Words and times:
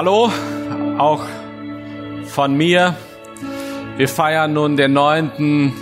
Hallo, 0.00 0.30
auch 0.96 1.24
von 2.26 2.54
mir. 2.54 2.94
Wir 3.96 4.08
feiern 4.08 4.52
nun 4.52 4.76
den 4.76 4.92
neunten 4.92 5.72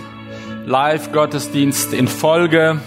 Live-Gottesdienst 0.65 1.93
in 1.93 2.07
Folge 2.07 2.81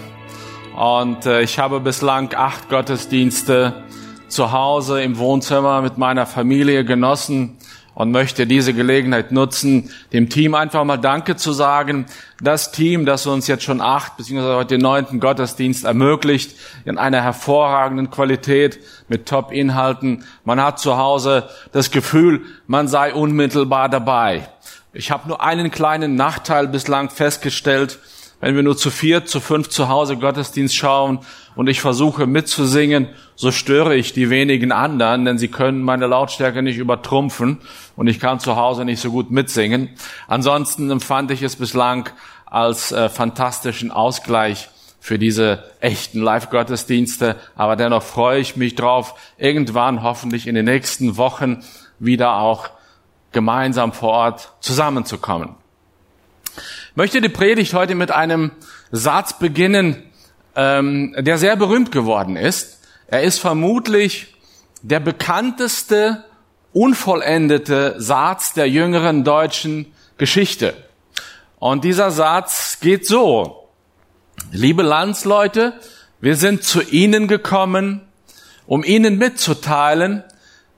und 0.75 1.25
äh, 1.25 1.41
ich 1.41 1.57
habe 1.57 1.79
bislang 1.79 2.33
acht 2.35 2.67
Gottesdienste 2.67 3.85
zu 4.27 4.51
Hause 4.51 5.01
im 5.03 5.17
Wohnzimmer 5.19 5.81
mit 5.81 5.97
meiner 5.97 6.25
Familie 6.25 6.83
genossen 6.83 7.55
und 8.01 8.09
möchte 8.09 8.47
diese 8.47 8.73
Gelegenheit 8.73 9.31
nutzen, 9.31 9.91
dem 10.11 10.27
Team 10.27 10.55
einfach 10.55 10.83
mal 10.83 10.97
Danke 10.97 11.35
zu 11.35 11.53
sagen. 11.53 12.07
Das 12.41 12.71
Team, 12.71 13.05
das 13.05 13.27
uns 13.27 13.45
jetzt 13.45 13.63
schon 13.63 13.79
acht 13.79 14.17
beziehungsweise 14.17 14.55
heute 14.55 14.69
den 14.69 14.81
neunten 14.81 15.19
Gottesdienst 15.19 15.85
ermöglicht, 15.85 16.55
in 16.83 16.97
einer 16.97 17.21
hervorragenden 17.21 18.09
Qualität 18.09 18.79
mit 19.07 19.27
Top-Inhalten. 19.27 20.23
Man 20.45 20.59
hat 20.59 20.79
zu 20.79 20.97
Hause 20.97 21.47
das 21.73 21.91
Gefühl, 21.91 22.41
man 22.65 22.87
sei 22.87 23.13
unmittelbar 23.13 23.87
dabei. 23.87 24.49
Ich 24.93 25.11
habe 25.11 25.27
nur 25.27 25.43
einen 25.43 25.69
kleinen 25.69 26.15
Nachteil 26.15 26.69
bislang 26.69 27.11
festgestellt. 27.11 27.99
Wenn 28.39 28.55
wir 28.55 28.63
nur 28.63 28.77
zu 28.77 28.89
vier, 28.89 29.27
zu 29.27 29.39
fünf 29.39 29.69
zu 29.69 29.89
Hause 29.89 30.17
Gottesdienst 30.17 30.75
schauen 30.75 31.19
und 31.55 31.67
ich 31.67 31.81
versuche 31.81 32.27
mitzusingen, 32.27 33.09
so 33.35 33.51
störe 33.51 33.95
ich 33.95 34.13
die 34.13 34.29
wenigen 34.29 34.71
anderen, 34.71 35.25
denn 35.25 35.37
sie 35.37 35.47
können 35.47 35.81
meine 35.81 36.07
Lautstärke 36.07 36.61
nicht 36.61 36.77
übertrumpfen 36.77 37.59
und 37.95 38.07
ich 38.07 38.19
kann 38.19 38.39
zu 38.39 38.55
Hause 38.55 38.85
nicht 38.85 39.01
so 39.01 39.11
gut 39.11 39.31
mitsingen. 39.31 39.89
Ansonsten 40.27 40.89
empfand 40.91 41.31
ich 41.31 41.41
es 41.41 41.55
bislang 41.55 42.09
als 42.45 42.91
äh, 42.91 43.09
fantastischen 43.09 43.91
Ausgleich 43.91 44.69
für 44.99 45.17
diese 45.17 45.63
echten 45.79 46.21
Live-Gottesdienste, 46.21 47.35
aber 47.55 47.75
dennoch 47.75 48.03
freue 48.03 48.39
ich 48.39 48.55
mich 48.55 48.75
drauf, 48.75 49.15
irgendwann 49.37 50.03
hoffentlich 50.03 50.45
in 50.47 50.53
den 50.53 50.65
nächsten 50.65 51.17
Wochen 51.17 51.63
wieder 51.97 52.35
auch 52.35 52.69
gemeinsam 53.31 53.93
vor 53.93 54.09
Ort 54.09 54.53
zusammenzukommen. 54.59 55.55
Ich 56.55 56.95
möchte 56.95 57.21
die 57.21 57.29
Predigt 57.29 57.73
heute 57.73 57.95
mit 57.95 58.11
einem 58.11 58.51
Satz 58.91 59.39
beginnen, 59.39 60.03
ähm, 60.55 61.15
der 61.17 61.37
sehr 61.37 61.55
berühmt 61.55 61.91
geworden 61.91 62.35
ist. 62.35 62.79
Er 63.07 63.23
ist 63.23 63.39
vermutlich 63.39 64.35
der 64.81 64.99
bekannteste, 64.99 66.23
unvollendete 66.73 67.95
Satz 67.97 68.53
der 68.53 68.69
jüngeren 68.69 69.23
deutschen 69.23 69.91
Geschichte. 70.17 70.73
Und 71.59 71.83
dieser 71.83 72.11
Satz 72.11 72.79
geht 72.79 73.05
so. 73.05 73.69
Liebe 74.51 74.81
Landsleute, 74.81 75.73
wir 76.19 76.35
sind 76.35 76.63
zu 76.63 76.81
Ihnen 76.81 77.27
gekommen, 77.27 78.01
um 78.65 78.83
Ihnen 78.83 79.17
mitzuteilen, 79.17 80.23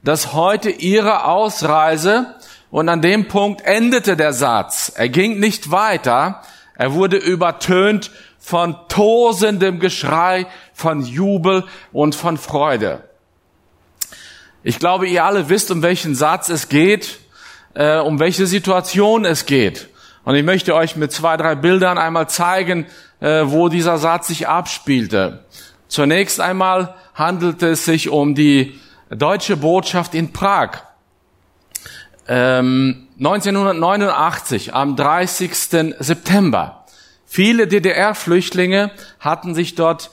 dass 0.03 0.33
heute 0.33 0.69
Ihre 0.69 1.25
Ausreise 1.25 2.35
und 2.71 2.89
an 2.89 3.01
dem 3.01 3.27
Punkt 3.27 3.61
endete 3.65 4.17
der 4.17 4.33
Satz. 4.33 4.91
Er 4.95 5.09
ging 5.09 5.39
nicht 5.39 5.71
weiter. 5.71 6.41
Er 6.75 6.93
wurde 6.93 7.17
übertönt 7.17 8.11
von 8.43 8.75
tosendem 8.89 9.79
Geschrei, 9.79 10.45
von 10.73 11.01
Jubel 11.01 11.63
und 11.93 12.13
von 12.13 12.37
Freude. 12.37 13.07
Ich 14.63 14.79
glaube, 14.79 15.07
ihr 15.07 15.23
alle 15.23 15.47
wisst, 15.47 15.71
um 15.71 15.81
welchen 15.81 16.13
Satz 16.13 16.49
es 16.49 16.67
geht, 16.67 17.19
äh, 17.73 17.99
um 17.99 18.19
welche 18.19 18.45
Situation 18.45 19.23
es 19.23 19.45
geht. 19.45 19.87
Und 20.25 20.35
ich 20.35 20.43
möchte 20.43 20.75
euch 20.75 20.97
mit 20.97 21.13
zwei, 21.13 21.37
drei 21.37 21.55
Bildern 21.55 21.97
einmal 21.97 22.27
zeigen, 22.27 22.85
äh, 23.21 23.43
wo 23.45 23.69
dieser 23.69 23.97
Satz 23.97 24.27
sich 24.27 24.45
abspielte. 24.45 25.45
Zunächst 25.87 26.41
einmal 26.41 26.95
handelte 27.15 27.69
es 27.69 27.85
sich 27.85 28.09
um 28.09 28.35
die 28.35 28.77
deutsche 29.09 29.55
Botschaft 29.55 30.15
in 30.15 30.33
Prag. 30.33 30.81
1989, 32.27 34.67
ähm, 34.67 34.73
am 34.73 34.97
30. 34.97 35.95
September. 35.99 36.82
Viele 37.35 37.65
DDR-Flüchtlinge 37.65 38.91
hatten 39.19 39.55
sich 39.55 39.73
dort 39.73 40.11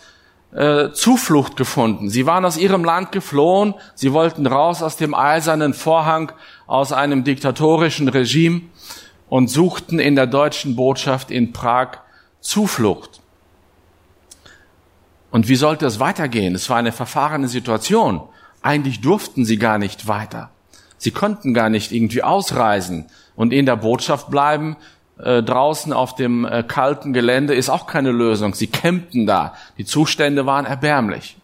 äh, 0.54 0.88
Zuflucht 0.92 1.54
gefunden. 1.54 2.08
Sie 2.08 2.24
waren 2.24 2.46
aus 2.46 2.56
ihrem 2.56 2.82
Land 2.82 3.12
geflohen, 3.12 3.74
sie 3.94 4.14
wollten 4.14 4.46
raus 4.46 4.82
aus 4.82 4.96
dem 4.96 5.14
eisernen 5.14 5.74
Vorhang, 5.74 6.32
aus 6.66 6.92
einem 6.94 7.22
diktatorischen 7.22 8.08
Regime 8.08 8.62
und 9.28 9.50
suchten 9.50 9.98
in 9.98 10.16
der 10.16 10.26
deutschen 10.26 10.76
Botschaft 10.76 11.30
in 11.30 11.52
Prag 11.52 11.98
Zuflucht. 12.40 13.20
Und 15.30 15.46
wie 15.46 15.56
sollte 15.56 15.84
es 15.84 16.00
weitergehen? 16.00 16.54
Es 16.54 16.70
war 16.70 16.78
eine 16.78 16.90
verfahrene 16.90 17.48
Situation. 17.48 18.22
Eigentlich 18.62 19.02
durften 19.02 19.44
sie 19.44 19.58
gar 19.58 19.76
nicht 19.76 20.08
weiter. 20.08 20.48
Sie 20.96 21.10
konnten 21.10 21.52
gar 21.52 21.68
nicht 21.68 21.92
irgendwie 21.92 22.22
ausreisen 22.22 23.10
und 23.36 23.52
in 23.52 23.66
der 23.66 23.76
Botschaft 23.76 24.30
bleiben. 24.30 24.78
Äh, 25.22 25.42
draußen 25.42 25.92
auf 25.92 26.14
dem 26.14 26.44
äh, 26.44 26.62
kalten 26.62 27.12
Gelände 27.12 27.54
ist 27.54 27.68
auch 27.68 27.86
keine 27.86 28.10
Lösung. 28.10 28.54
Sie 28.54 28.66
campten 28.66 29.26
da. 29.26 29.54
Die 29.78 29.84
Zustände 29.84 30.46
waren 30.46 30.66
erbärmlich. 30.66 31.36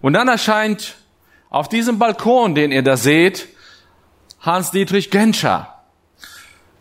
Und 0.00 0.12
dann 0.12 0.28
erscheint 0.28 0.96
auf 1.48 1.68
diesem 1.68 1.98
Balkon, 1.98 2.54
den 2.54 2.70
ihr 2.72 2.82
da 2.82 2.96
seht, 2.96 3.48
Hans-Dietrich 4.40 5.10
Genscher. 5.10 5.74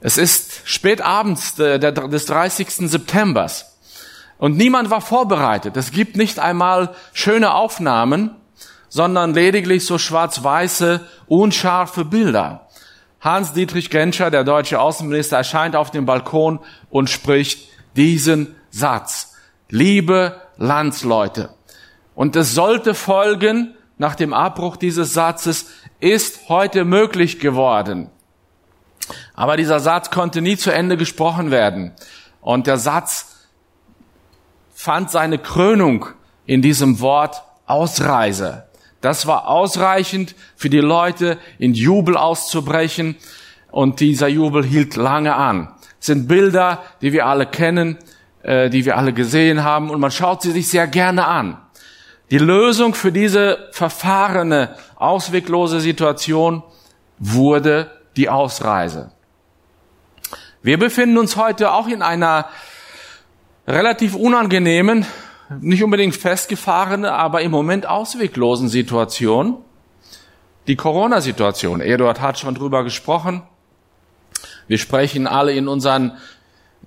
Es 0.02 0.18
ist 0.18 0.62
spät 0.66 1.02
abends 1.02 1.58
äh, 1.60 1.80
des 1.80 2.26
30. 2.26 2.90
Septembers. 2.90 3.78
Und 4.38 4.56
niemand 4.58 4.90
war 4.90 5.02
vorbereitet. 5.02 5.76
Es 5.76 5.92
gibt 5.92 6.16
nicht 6.16 6.40
einmal 6.40 6.96
schöne 7.14 7.54
Aufnahmen 7.54 8.36
sondern 8.90 9.34
lediglich 9.34 9.86
so 9.86 9.98
schwarz-weiße, 9.98 11.02
unscharfe 11.28 12.04
Bilder. 12.04 12.68
Hans-Dietrich 13.22 13.90
Genscher, 13.90 14.32
der 14.32 14.44
deutsche 14.44 14.80
Außenminister, 14.80 15.38
erscheint 15.38 15.76
auf 15.76 15.92
dem 15.92 16.06
Balkon 16.06 16.60
und 16.90 17.10
spricht 17.10 17.70
diesen 17.96 18.56
Satz. 18.70 19.36
Liebe 19.70 20.42
Landsleute. 20.58 21.50
Und 22.16 22.36
es 22.36 22.54
sollte 22.54 22.94
folgen, 22.94 23.76
nach 23.98 24.16
dem 24.16 24.34
Abbruch 24.34 24.78
dieses 24.78 25.14
Satzes, 25.14 25.68
ist 26.00 26.48
heute 26.50 26.86
möglich 26.86 27.40
geworden. 27.40 28.10
Aber 29.34 29.58
dieser 29.58 29.80
Satz 29.80 30.10
konnte 30.12 30.42
nie 30.42 30.56
zu 30.56 30.72
Ende 30.72 30.96
gesprochen 30.96 31.52
werden. 31.52 31.94
Und 32.42 32.68
der 32.68 32.78
Satz 32.78 33.48
fand 34.74 35.12
seine 35.12 35.40
Krönung 35.40 36.06
in 36.46 36.62
diesem 36.62 37.02
Wort 37.02 37.44
Ausreise. 37.66 38.69
Das 39.02 39.28
war 39.28 39.48
ausreichend 39.48 40.36
für 40.56 40.70
die 40.70 40.80
Leute, 40.80 41.38
in 41.58 41.74
Jubel 41.74 42.18
auszubrechen. 42.18 43.16
Und 43.72 44.00
dieser 44.00 44.28
Jubel 44.28 44.66
hielt 44.66 44.96
lange 44.96 45.36
an. 45.36 45.70
Das 46.00 46.08
sind 46.08 46.28
Bilder, 46.28 46.84
die 47.02 47.14
wir 47.14 47.26
alle 47.26 47.46
kennen, 47.46 47.98
äh, 48.42 48.70
die 48.70 48.86
wir 48.86 48.98
alle 48.98 49.14
gesehen 49.14 49.64
haben. 49.64 49.90
Und 49.90 50.00
man 50.00 50.12
schaut 50.12 50.42
sie 50.42 50.52
sich 50.52 50.68
sehr 50.70 50.88
gerne 50.88 51.26
an. 51.26 51.58
Die 52.32 52.38
Lösung 52.38 52.94
für 52.94 53.12
diese 53.12 53.70
verfahrene, 53.72 54.76
ausweglose 54.96 55.80
Situation 55.80 56.64
wurde 57.18 57.92
die 58.18 58.30
Ausreise. 58.30 59.12
Wir 60.62 60.78
befinden 60.78 61.18
uns 61.18 61.38
heute 61.38 61.72
auch 61.72 61.88
in 61.88 62.02
einer 62.02 62.50
relativ 63.68 64.16
unangenehmen 64.16 65.06
nicht 65.60 65.84
unbedingt 65.84 66.16
festgefahrene, 66.16 67.12
aber 67.12 67.42
im 67.42 67.52
Moment 67.52 67.88
ausweglosen 67.88 68.70
Situation, 68.70 69.58
die 70.68 70.76
Corona-Situation. 70.76 71.82
Eduard 71.82 72.22
hat 72.22 72.38
schon 72.38 72.54
drüber 72.54 72.84
gesprochen. 72.84 73.42
Wir 74.68 74.78
sprechen 74.78 75.26
alle 75.26 75.54
in 75.54 75.68
unseren 75.68 76.18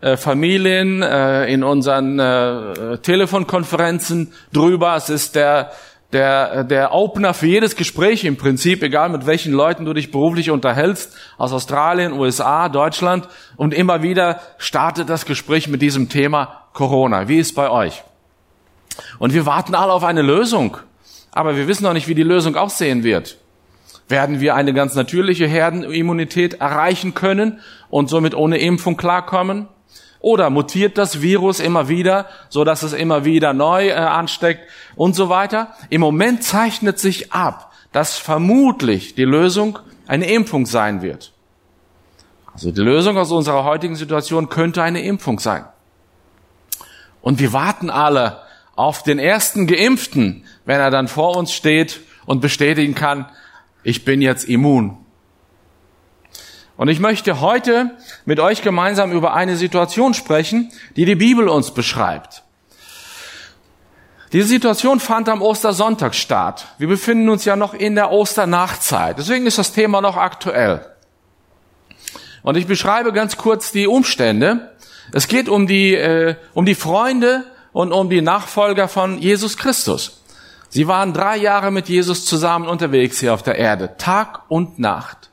äh, 0.00 0.16
Familien, 0.16 1.02
äh, 1.02 1.52
in 1.52 1.64
unseren 1.64 2.18
äh, 2.18 2.98
Telefonkonferenzen 2.98 4.32
drüber. 4.52 4.94
Es 4.94 5.10
ist 5.10 5.34
der, 5.34 5.72
der, 6.12 6.62
der 6.62 6.94
Opener 6.94 7.34
für 7.34 7.46
jedes 7.46 7.74
Gespräch 7.74 8.24
im 8.24 8.36
Prinzip, 8.36 8.84
egal 8.84 9.08
mit 9.08 9.26
welchen 9.26 9.52
Leuten 9.52 9.84
du 9.84 9.92
dich 9.92 10.12
beruflich 10.12 10.50
unterhältst, 10.50 11.16
aus 11.36 11.52
Australien, 11.52 12.12
USA, 12.12 12.68
Deutschland. 12.68 13.28
Und 13.56 13.74
immer 13.74 14.02
wieder 14.02 14.40
startet 14.58 15.08
das 15.08 15.26
Gespräch 15.26 15.66
mit 15.66 15.82
diesem 15.82 16.08
Thema 16.08 16.68
Corona. 16.72 17.26
Wie 17.26 17.38
ist 17.38 17.56
bei 17.56 17.68
euch? 17.68 18.04
Und 19.18 19.34
wir 19.34 19.46
warten 19.46 19.74
alle 19.74 19.92
auf 19.92 20.04
eine 20.04 20.22
Lösung. 20.22 20.76
Aber 21.30 21.56
wir 21.56 21.68
wissen 21.68 21.84
noch 21.84 21.92
nicht, 21.94 22.08
wie 22.08 22.14
die 22.14 22.22
Lösung 22.22 22.56
aussehen 22.56 23.04
wird. 23.04 23.38
Werden 24.08 24.40
wir 24.40 24.54
eine 24.54 24.74
ganz 24.74 24.94
natürliche 24.94 25.46
Herdenimmunität 25.46 26.54
erreichen 26.54 27.14
können 27.14 27.60
und 27.88 28.08
somit 28.08 28.34
ohne 28.34 28.58
Impfung 28.58 28.96
klarkommen? 28.96 29.68
Oder 30.20 30.50
mutiert 30.50 30.98
das 30.98 31.20
Virus 31.20 31.58
immer 31.58 31.88
wieder, 31.88 32.26
so 32.48 32.62
dass 32.62 32.82
es 32.82 32.92
immer 32.92 33.24
wieder 33.24 33.52
neu 33.54 33.88
äh, 33.88 33.94
ansteckt 33.94 34.68
und 34.94 35.16
so 35.16 35.28
weiter? 35.28 35.74
Im 35.90 36.00
Moment 36.00 36.44
zeichnet 36.44 36.98
sich 36.98 37.32
ab, 37.32 37.72
dass 37.90 38.18
vermutlich 38.18 39.14
die 39.14 39.24
Lösung 39.24 39.78
eine 40.06 40.30
Impfung 40.30 40.66
sein 40.66 41.02
wird. 41.02 41.32
Also 42.52 42.70
die 42.70 42.80
Lösung 42.82 43.16
aus 43.16 43.32
unserer 43.32 43.64
heutigen 43.64 43.96
Situation 43.96 44.48
könnte 44.48 44.82
eine 44.82 45.02
Impfung 45.02 45.38
sein. 45.38 45.64
Und 47.22 47.40
wir 47.40 47.52
warten 47.52 47.88
alle 47.88 48.41
auf 48.74 49.02
den 49.02 49.18
ersten 49.18 49.66
Geimpften, 49.66 50.44
wenn 50.64 50.80
er 50.80 50.90
dann 50.90 51.08
vor 51.08 51.36
uns 51.36 51.52
steht 51.52 52.00
und 52.26 52.40
bestätigen 52.40 52.94
kann, 52.94 53.26
ich 53.82 54.04
bin 54.04 54.22
jetzt 54.22 54.44
immun. 54.44 54.98
Und 56.76 56.88
ich 56.88 57.00
möchte 57.00 57.40
heute 57.40 57.96
mit 58.24 58.40
euch 58.40 58.62
gemeinsam 58.62 59.12
über 59.12 59.34
eine 59.34 59.56
Situation 59.56 60.14
sprechen, 60.14 60.72
die 60.96 61.04
die 61.04 61.14
Bibel 61.14 61.48
uns 61.48 61.72
beschreibt. 61.72 62.42
Diese 64.32 64.48
Situation 64.48 64.98
fand 64.98 65.28
am 65.28 65.42
Ostersonntag 65.42 66.14
statt. 66.14 66.66
Wir 66.78 66.88
befinden 66.88 67.28
uns 67.28 67.44
ja 67.44 67.54
noch 67.54 67.74
in 67.74 67.94
der 67.94 68.10
Osternachtzeit. 68.10 69.18
Deswegen 69.18 69.46
ist 69.46 69.58
das 69.58 69.72
Thema 69.72 70.00
noch 70.00 70.16
aktuell. 70.16 70.86
Und 72.42 72.56
ich 72.56 72.66
beschreibe 72.66 73.12
ganz 73.12 73.36
kurz 73.36 73.72
die 73.72 73.86
Umstände. 73.86 74.72
Es 75.12 75.28
geht 75.28 75.50
um 75.50 75.66
die, 75.66 75.94
äh, 75.94 76.36
um 76.54 76.64
die 76.64 76.74
Freunde 76.74 77.44
und 77.72 77.92
um 77.92 78.10
die 78.10 78.22
Nachfolger 78.22 78.88
von 78.88 79.18
Jesus 79.18 79.56
Christus. 79.56 80.22
Sie 80.68 80.88
waren 80.88 81.12
drei 81.12 81.36
Jahre 81.36 81.70
mit 81.70 81.88
Jesus 81.88 82.24
zusammen 82.24 82.66
unterwegs 82.66 83.20
hier 83.20 83.34
auf 83.34 83.42
der 83.42 83.56
Erde, 83.56 83.96
Tag 83.98 84.42
und 84.48 84.78
Nacht. 84.78 85.30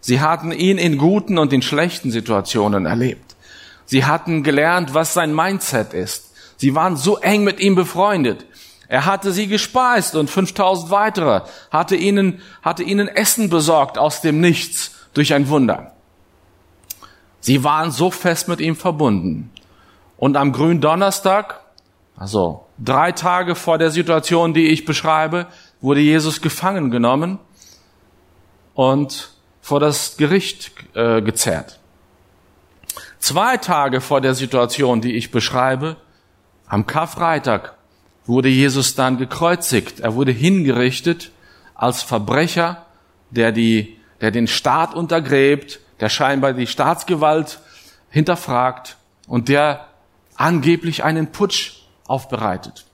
Sie 0.00 0.20
hatten 0.20 0.52
ihn 0.52 0.78
in 0.78 0.96
guten 0.96 1.38
und 1.38 1.52
in 1.52 1.62
schlechten 1.62 2.10
Situationen 2.10 2.86
erlebt. 2.86 3.36
Sie 3.84 4.04
hatten 4.04 4.42
gelernt, 4.42 4.94
was 4.94 5.12
sein 5.12 5.34
Mindset 5.34 5.92
ist. 5.92 6.32
Sie 6.56 6.74
waren 6.74 6.96
so 6.96 7.18
eng 7.18 7.44
mit 7.44 7.60
ihm 7.60 7.74
befreundet. 7.74 8.46
Er 8.88 9.04
hatte 9.04 9.32
sie 9.32 9.46
gespeist 9.46 10.16
und 10.16 10.30
5000 10.30 10.90
weitere, 10.90 11.42
hatte 11.70 11.96
ihnen, 11.96 12.40
hatte 12.62 12.82
ihnen 12.82 13.08
Essen 13.08 13.50
besorgt 13.50 13.98
aus 13.98 14.20
dem 14.20 14.40
Nichts 14.40 14.92
durch 15.14 15.34
ein 15.34 15.48
Wunder. 15.48 15.92
Sie 17.40 17.64
waren 17.64 17.90
so 17.90 18.10
fest 18.10 18.48
mit 18.48 18.60
ihm 18.60 18.76
verbunden. 18.76 19.50
Und 20.16 20.36
am 20.36 20.52
grünen 20.52 20.80
Also 22.20 22.66
drei 22.78 23.12
Tage 23.12 23.54
vor 23.54 23.78
der 23.78 23.90
Situation, 23.90 24.52
die 24.52 24.68
ich 24.68 24.84
beschreibe, 24.84 25.46
wurde 25.80 26.00
Jesus 26.00 26.42
gefangen 26.42 26.90
genommen 26.90 27.38
und 28.74 29.30
vor 29.62 29.80
das 29.80 30.18
Gericht 30.18 30.70
äh, 30.92 31.22
gezerrt. 31.22 31.80
Zwei 33.20 33.56
Tage 33.56 34.02
vor 34.02 34.20
der 34.20 34.34
Situation, 34.34 35.00
die 35.00 35.14
ich 35.16 35.30
beschreibe, 35.30 35.96
am 36.66 36.86
Karfreitag 36.86 37.74
wurde 38.26 38.50
Jesus 38.50 38.94
dann 38.94 39.16
gekreuzigt. 39.16 40.00
Er 40.00 40.14
wurde 40.14 40.32
hingerichtet 40.32 41.30
als 41.74 42.02
Verbrecher, 42.02 42.84
der 43.30 43.50
die, 43.50 43.98
der 44.20 44.30
den 44.30 44.46
Staat 44.46 44.92
untergräbt, 44.92 45.80
der 46.00 46.10
scheinbar 46.10 46.52
die 46.52 46.66
Staatsgewalt 46.66 47.60
hinterfragt 48.10 48.98
und 49.26 49.48
der 49.48 49.86
angeblich 50.36 51.02
einen 51.02 51.32
Putsch 51.32 51.79
aufbereitet. 52.10 52.84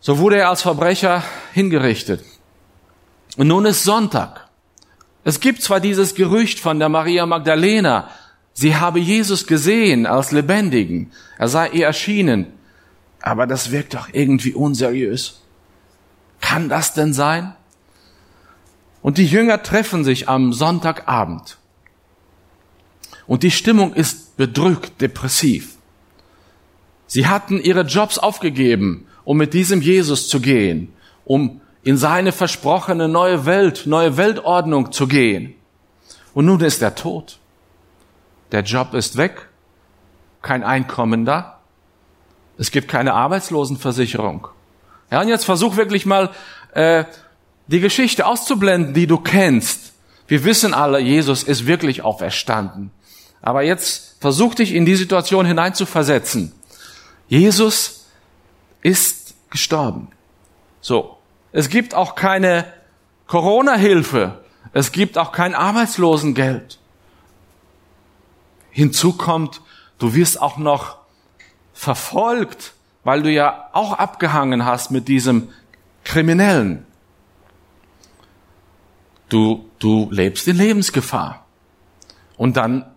So 0.00 0.18
wurde 0.18 0.36
er 0.36 0.48
als 0.48 0.62
Verbrecher 0.62 1.22
hingerichtet. 1.52 2.24
Und 3.36 3.48
nun 3.48 3.66
ist 3.66 3.84
Sonntag. 3.84 4.48
Es 5.24 5.40
gibt 5.40 5.62
zwar 5.62 5.80
dieses 5.80 6.14
Gerücht 6.14 6.58
von 6.58 6.78
der 6.78 6.88
Maria 6.88 7.26
Magdalena, 7.26 8.08
sie 8.54 8.76
habe 8.76 8.98
Jesus 8.98 9.46
gesehen 9.46 10.06
als 10.06 10.32
Lebendigen, 10.32 11.12
er 11.36 11.48
sei 11.48 11.68
ihr 11.68 11.86
erschienen, 11.86 12.46
aber 13.20 13.46
das 13.46 13.70
wirkt 13.70 13.94
doch 13.94 14.08
irgendwie 14.12 14.54
unseriös. 14.54 15.42
Kann 16.40 16.70
das 16.70 16.94
denn 16.94 17.12
sein? 17.12 17.54
Und 19.02 19.18
die 19.18 19.26
Jünger 19.26 19.62
treffen 19.62 20.04
sich 20.04 20.28
am 20.28 20.52
Sonntagabend. 20.52 21.58
Und 23.26 23.42
die 23.42 23.50
Stimmung 23.50 23.92
ist 23.94 24.36
bedrückt, 24.36 25.00
depressiv. 25.00 25.76
Sie 27.12 27.26
hatten 27.26 27.60
ihre 27.60 27.80
Jobs 27.80 28.18
aufgegeben, 28.18 29.04
um 29.24 29.36
mit 29.36 29.52
diesem 29.52 29.82
Jesus 29.82 30.28
zu 30.28 30.38
gehen, 30.38 30.92
um 31.24 31.60
in 31.82 31.96
seine 31.96 32.30
versprochene 32.30 33.08
neue 33.08 33.46
Welt, 33.46 33.82
neue 33.86 34.16
Weltordnung 34.16 34.92
zu 34.92 35.08
gehen. 35.08 35.56
Und 36.34 36.44
nun 36.44 36.60
ist 36.60 36.80
er 36.82 36.94
tot. 36.94 37.40
Der 38.52 38.62
Job 38.62 38.94
ist 38.94 39.16
weg, 39.16 39.48
kein 40.40 40.62
Einkommen 40.62 41.24
da, 41.24 41.58
es 42.58 42.70
gibt 42.70 42.86
keine 42.86 43.14
Arbeitslosenversicherung. 43.14 44.46
Ja, 45.10 45.20
und 45.20 45.26
jetzt 45.26 45.44
versuch 45.44 45.76
wirklich 45.76 46.06
mal 46.06 46.30
äh, 46.74 47.02
die 47.66 47.80
Geschichte 47.80 48.24
auszublenden, 48.24 48.94
die 48.94 49.08
du 49.08 49.18
kennst. 49.18 49.94
Wir 50.28 50.44
wissen 50.44 50.74
alle, 50.74 51.00
Jesus 51.00 51.42
ist 51.42 51.66
wirklich 51.66 52.02
auferstanden. 52.02 52.92
Aber 53.42 53.62
jetzt 53.62 54.16
versuch 54.20 54.54
dich 54.54 54.72
in 54.72 54.86
die 54.86 54.94
Situation 54.94 55.44
hineinzuversetzen. 55.44 56.52
Jesus 57.30 58.06
ist 58.82 59.34
gestorben. 59.50 60.08
So. 60.80 61.16
Es 61.52 61.68
gibt 61.68 61.94
auch 61.94 62.16
keine 62.16 62.66
Corona-Hilfe. 63.28 64.44
Es 64.72 64.90
gibt 64.90 65.16
auch 65.16 65.30
kein 65.30 65.54
Arbeitslosengeld. 65.54 66.78
Hinzu 68.70 69.12
kommt, 69.12 69.62
du 69.98 70.14
wirst 70.14 70.42
auch 70.42 70.58
noch 70.58 70.98
verfolgt, 71.72 72.74
weil 73.04 73.22
du 73.22 73.30
ja 73.30 73.68
auch 73.72 73.92
abgehangen 73.92 74.64
hast 74.64 74.90
mit 74.90 75.06
diesem 75.06 75.50
Kriminellen. 76.02 76.84
Du, 79.28 79.70
du 79.78 80.08
lebst 80.10 80.48
in 80.48 80.56
Lebensgefahr. 80.56 81.46
Und 82.36 82.56
dann 82.56 82.90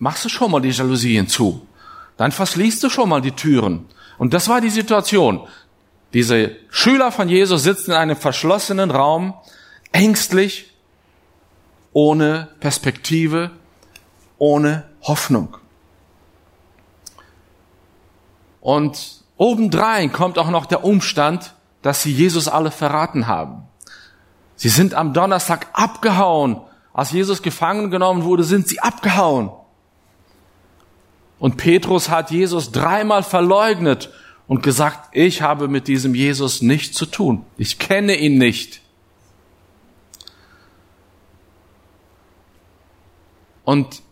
machst 0.00 0.24
du 0.24 0.28
schon 0.28 0.50
mal 0.50 0.60
die 0.60 0.70
Jalousien 0.70 1.28
zu. 1.28 1.66
Dann 2.20 2.32
verschließt 2.32 2.82
du 2.82 2.90
schon 2.90 3.08
mal 3.08 3.22
die 3.22 3.32
Türen. 3.32 3.86
Und 4.18 4.34
das 4.34 4.50
war 4.50 4.60
die 4.60 4.68
Situation. 4.68 5.40
Diese 6.12 6.54
Schüler 6.68 7.12
von 7.12 7.30
Jesus 7.30 7.62
sitzen 7.62 7.92
in 7.92 7.96
einem 7.96 8.14
verschlossenen 8.14 8.90
Raum, 8.90 9.32
ängstlich, 9.90 10.74
ohne 11.94 12.48
Perspektive, 12.60 13.52
ohne 14.36 14.84
Hoffnung. 15.00 15.56
Und 18.60 19.22
obendrein 19.38 20.12
kommt 20.12 20.38
auch 20.38 20.50
noch 20.50 20.66
der 20.66 20.84
Umstand, 20.84 21.54
dass 21.80 22.02
sie 22.02 22.12
Jesus 22.12 22.48
alle 22.48 22.70
verraten 22.70 23.28
haben. 23.28 23.62
Sie 24.56 24.68
sind 24.68 24.92
am 24.92 25.14
Donnerstag 25.14 25.68
abgehauen. 25.72 26.60
Als 26.92 27.12
Jesus 27.12 27.40
gefangen 27.40 27.90
genommen 27.90 28.24
wurde, 28.24 28.44
sind 28.44 28.68
sie 28.68 28.80
abgehauen. 28.80 29.52
Und 31.40 31.56
Petrus 31.56 32.08
hat 32.08 32.30
Jesus 32.30 32.70
dreimal 32.70 33.24
verleugnet 33.24 34.10
und 34.46 34.62
gesagt, 34.62 35.08
ich 35.12 35.42
habe 35.42 35.66
mit 35.66 35.88
diesem 35.88 36.14
Jesus 36.14 36.62
nichts 36.62 36.96
zu 36.96 37.06
tun. 37.06 37.44
Ich 37.56 37.80
kenne 37.80 38.14
ihn 38.14 38.38
nicht. 38.38 38.80
Und 43.64 44.02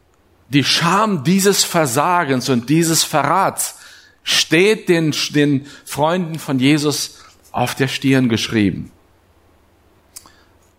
die 0.49 0.65
Scham 0.65 1.23
dieses 1.23 1.63
Versagens 1.63 2.49
und 2.49 2.69
dieses 2.69 3.05
Verrats 3.05 3.79
steht 4.25 4.89
den, 4.89 5.15
den 5.31 5.67
Freunden 5.85 6.41
von 6.41 6.59
Jesus 6.59 7.19
auf 7.53 7.77
der 7.77 7.87
Stirn 7.87 8.29
geschrieben 8.29 8.91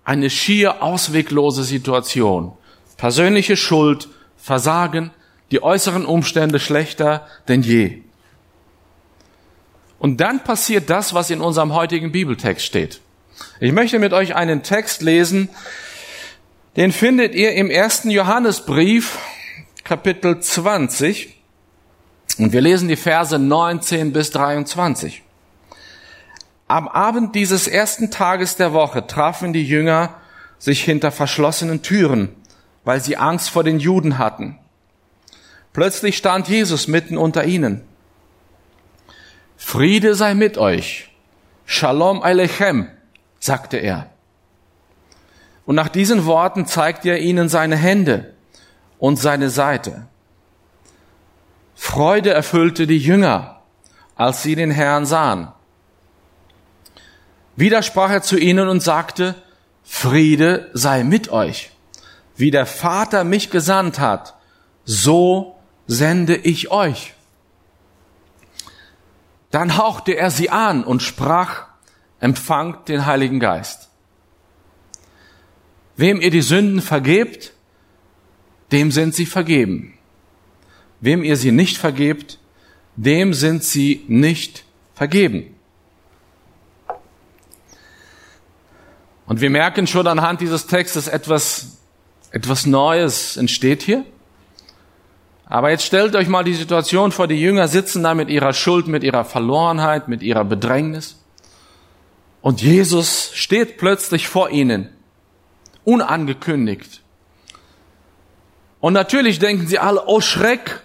eine 0.10 0.32
schier 0.32 0.82
ausweglose 0.82 1.64
Situation. 1.64 2.54
Persönliche 2.98 3.56
Schuld, 3.56 4.10
Versagen, 4.38 5.12
die 5.52 5.64
äußeren 5.64 6.06
Umstände 6.06 6.60
schlechter 6.60 7.28
denn 7.48 7.62
je. 7.62 8.02
Und 10.00 10.22
dann 10.22 10.44
passiert 10.44 10.90
das, 10.90 11.14
was 11.14 11.30
in 11.30 11.42
unserem 11.42 11.74
heutigen 11.74 12.12
Bibeltext 12.12 12.66
steht. 12.66 13.02
Ich 13.60 13.72
möchte 13.72 14.00
mit 14.00 14.14
euch 14.14 14.36
einen 14.36 14.64
Text 14.64 15.02
lesen, 15.02 15.50
den 16.76 16.92
findet 16.92 17.36
ihr 17.36 17.54
im 17.54 17.70
ersten 17.70 18.10
Johannesbrief, 18.10 19.18
Kapitel 19.84 20.40
20. 20.40 21.36
Und 22.38 22.54
wir 22.54 22.62
lesen 22.62 22.88
die 22.88 22.96
Verse 22.96 23.38
19 23.38 24.14
bis 24.14 24.32
23. 24.32 25.24
Am 26.68 26.88
Abend 26.88 27.36
dieses 27.36 27.68
ersten 27.68 28.12
Tages 28.12 28.56
der 28.56 28.72
Woche 28.72 29.08
trafen 29.08 29.52
die 29.52 29.66
Jünger 29.66 30.14
sich 30.60 30.84
hinter 30.84 31.12
verschlossenen 31.12 31.82
Türen, 31.82 32.30
weil 32.86 33.02
sie 33.02 33.18
Angst 33.18 33.50
vor 33.50 33.64
den 33.64 33.80
Juden 33.80 34.18
hatten. 34.20 34.60
Plötzlich 35.80 36.18
stand 36.18 36.50
Jesus 36.50 36.90
mitten 36.90 37.18
unter 37.18 37.46
ihnen. 37.46 37.86
Friede 39.56 40.14
sei 40.14 40.34
mit 40.34 40.58
euch. 40.58 41.10
Shalom 41.66 42.22
Aleichem, 42.22 42.90
sagte 43.40 43.78
er. 43.78 44.10
Und 45.66 45.76
nach 45.76 45.88
diesen 45.88 46.26
Worten 46.26 46.66
zeigte 46.66 47.12
er 47.12 47.20
ihnen 47.20 47.48
seine 47.48 47.78
Hände 47.78 48.34
und 48.98 49.16
seine 49.16 49.50
Seite. 49.50 50.06
Freude 51.76 52.32
erfüllte 52.32 52.86
die 52.86 53.00
Jünger, 53.00 53.62
als 54.18 54.44
sie 54.44 54.56
den 54.56 54.72
Herrn 54.72 55.06
sahen. 55.06 55.48
Wieder 57.56 57.84
sprach 57.84 58.12
er 58.12 58.22
zu 58.22 58.38
ihnen 58.38 58.68
und 58.68 58.82
sagte, 58.82 59.34
Friede 59.86 60.72
sei 60.74 61.06
mit 61.06 61.30
euch. 61.30 61.72
Wie 62.36 62.52
der 62.52 62.66
Vater 62.66 63.24
mich 63.24 63.50
gesandt 63.50 64.00
hat, 64.00 64.36
so 64.84 65.56
sende 65.90 66.36
ich 66.36 66.70
euch. 66.70 67.16
Dann 69.50 69.76
hauchte 69.76 70.16
er 70.16 70.30
sie 70.30 70.52
an 70.52 70.84
und 70.84 71.02
sprach, 71.02 71.66
empfangt 72.20 72.88
den 72.90 73.08
Heiligen 73.08 73.40
Geist. 73.40 73.90
Wem 75.98 76.22
ihr 76.22 76.30
die 76.30 76.44
Sünden 76.44 76.82
vergebt, 76.82 77.54
dem 78.72 78.92
sind 78.92 79.16
sie 79.16 79.26
vergeben. 79.26 79.98
Wem 81.02 81.24
ihr 81.24 81.36
sie 81.36 81.52
nicht 81.52 81.78
vergebt, 81.78 82.38
dem 82.96 83.34
sind 83.34 83.64
sie 83.64 84.06
nicht 84.08 84.66
vergeben. 84.94 85.56
Und 89.26 89.42
wir 89.42 89.50
merken 89.50 89.88
schon 89.88 90.06
anhand 90.06 90.42
dieses 90.42 90.68
Textes 90.68 91.08
etwas, 91.08 91.80
etwas 92.30 92.68
Neues 92.68 93.38
entsteht 93.38 93.82
hier. 93.82 94.06
Aber 95.50 95.72
jetzt 95.72 95.84
stellt 95.84 96.16
euch 96.16 96.28
mal 96.28 96.44
die 96.44 96.54
Situation 96.54 97.12
vor, 97.12 97.28
die 97.28 97.42
Jünger 97.42 97.68
sitzen 97.68 98.04
da 98.04 98.14
mit 98.14 98.30
ihrer 98.30 98.54
Schuld, 98.54 98.88
mit 98.88 99.04
ihrer 99.04 99.26
Verlorenheit, 99.26 100.08
mit 100.08 100.22
ihrer 100.22 100.46
Bedrängnis. 100.46 101.20
Und 102.42 102.62
Jesus 102.62 103.32
steht 103.34 103.80
plötzlich 103.80 104.28
vor 104.28 104.52
ihnen, 104.52 104.90
unangekündigt. 105.84 107.02
Und 108.80 108.94
natürlich 108.94 109.40
denken 109.40 109.66
sie 109.66 109.80
alle, 109.80 110.04
oh 110.06 110.22
Schreck, 110.22 110.84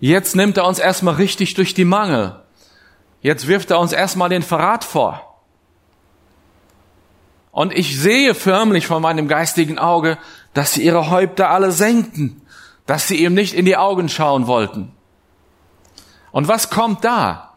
jetzt 0.00 0.34
nimmt 0.34 0.56
er 0.56 0.66
uns 0.66 0.80
erstmal 0.80 1.14
richtig 1.14 1.54
durch 1.54 1.72
die 1.72 1.84
Mangel. 1.84 2.42
Jetzt 3.22 3.46
wirft 3.46 3.70
er 3.70 3.78
uns 3.78 3.92
erstmal 3.92 4.28
den 4.28 4.42
Verrat 4.42 4.82
vor. 4.82 5.22
Und 7.52 7.72
ich 7.72 7.98
sehe 7.98 8.34
förmlich 8.34 8.86
vor 8.86 9.00
meinem 9.00 9.28
geistigen 9.28 9.78
Auge, 9.78 10.18
dass 10.54 10.74
sie 10.74 10.82
ihre 10.82 11.08
Häupter 11.08 11.50
alle 11.50 11.70
senkten 11.70 12.42
dass 12.86 13.08
sie 13.08 13.22
ihm 13.24 13.34
nicht 13.34 13.54
in 13.54 13.64
die 13.64 13.76
Augen 13.76 14.08
schauen 14.08 14.46
wollten. 14.46 14.92
Und 16.30 16.48
was 16.48 16.70
kommt 16.70 17.04
da? 17.04 17.54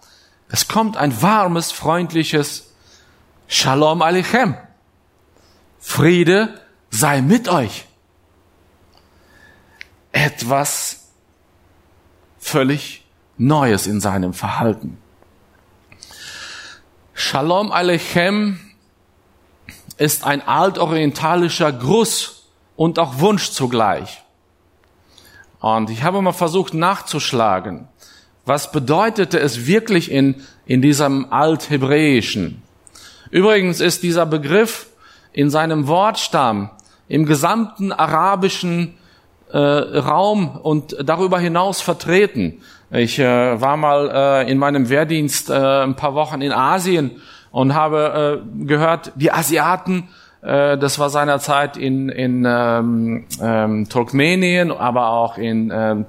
Es 0.49 0.67
kommt 0.67 0.97
ein 0.97 1.21
warmes, 1.21 1.71
freundliches 1.71 2.73
Shalom 3.47 4.01
Aleichem. 4.01 4.55
Friede 5.79 6.61
sei 6.89 7.21
mit 7.21 7.47
euch. 7.47 7.85
Etwas 10.11 11.09
völlig 12.39 13.05
Neues 13.37 13.87
in 13.87 14.01
seinem 14.01 14.33
Verhalten. 14.33 14.97
Shalom 17.13 17.71
Aleichem 17.71 18.59
ist 19.97 20.23
ein 20.23 20.41
altorientalischer 20.41 21.71
Gruß 21.71 22.47
und 22.75 22.99
auch 22.99 23.19
Wunsch 23.19 23.51
zugleich. 23.51 24.23
Und 25.59 25.89
ich 25.89 26.03
habe 26.03 26.21
mal 26.21 26.31
versucht 26.31 26.73
nachzuschlagen, 26.73 27.87
was 28.45 28.71
bedeutete 28.71 29.39
es 29.39 29.67
wirklich 29.67 30.11
in, 30.11 30.35
in 30.65 30.81
diesem 30.81 31.31
Althebräischen. 31.31 32.61
Übrigens 33.29 33.79
ist 33.79 34.03
dieser 34.03 34.25
Begriff 34.25 34.87
in 35.33 35.49
seinem 35.49 35.87
Wortstamm 35.87 36.71
im 37.07 37.25
gesamten 37.25 37.91
arabischen 37.91 38.95
äh, 39.51 39.57
Raum 39.57 40.55
und 40.55 40.95
darüber 41.03 41.39
hinaus 41.39 41.81
vertreten. 41.81 42.61
Ich 42.91 43.19
äh, 43.19 43.61
war 43.61 43.77
mal 43.77 44.09
äh, 44.45 44.51
in 44.51 44.57
meinem 44.57 44.89
Wehrdienst 44.89 45.49
äh, 45.49 45.83
ein 45.83 45.95
paar 45.95 46.15
Wochen 46.15 46.41
in 46.41 46.51
Asien 46.51 47.21
und 47.51 47.73
habe 47.75 48.43
äh, 48.43 48.65
gehört, 48.65 49.11
die 49.15 49.31
Asiaten 49.31 50.09
das 50.41 50.99
war 50.99 51.09
seinerzeit 51.09 51.75
in, 51.75 52.09
in 52.09 52.45
ähm, 52.47 53.25
ähm, 53.41 53.89
Turkmenien, 53.89 54.71
aber 54.71 55.09
auch 55.09 55.37
in, 55.37 55.71
ähm, 55.73 56.05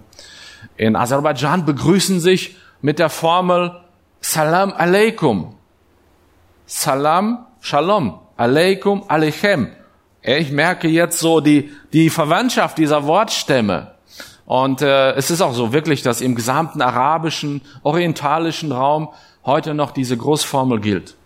in 0.76 0.94
Aserbaidschan 0.94 1.64
begrüßen 1.64 2.20
sich 2.20 2.56
mit 2.80 2.98
der 2.98 3.10
Formel 3.10 3.72
Salam 4.20 4.72
Aleikum. 4.72 5.54
Salam, 6.66 7.46
Shalom, 7.60 8.20
Aleikum, 8.36 9.02
Aleichem. 9.08 9.68
Ich 10.22 10.52
merke 10.52 10.88
jetzt 10.88 11.18
so 11.18 11.40
die, 11.40 11.70
die 11.92 12.10
Verwandtschaft 12.10 12.78
dieser 12.78 13.04
Wortstämme. 13.04 13.92
Und 14.46 14.82
äh, 14.82 15.12
es 15.12 15.30
ist 15.30 15.40
auch 15.40 15.54
so 15.54 15.72
wirklich, 15.72 16.02
dass 16.02 16.20
im 16.20 16.34
gesamten 16.34 16.82
arabischen, 16.82 17.62
orientalischen 17.82 18.72
Raum 18.72 19.10
heute 19.44 19.74
noch 19.74 19.90
diese 19.90 20.16
Großformel 20.16 20.80
gilt. 20.80 21.16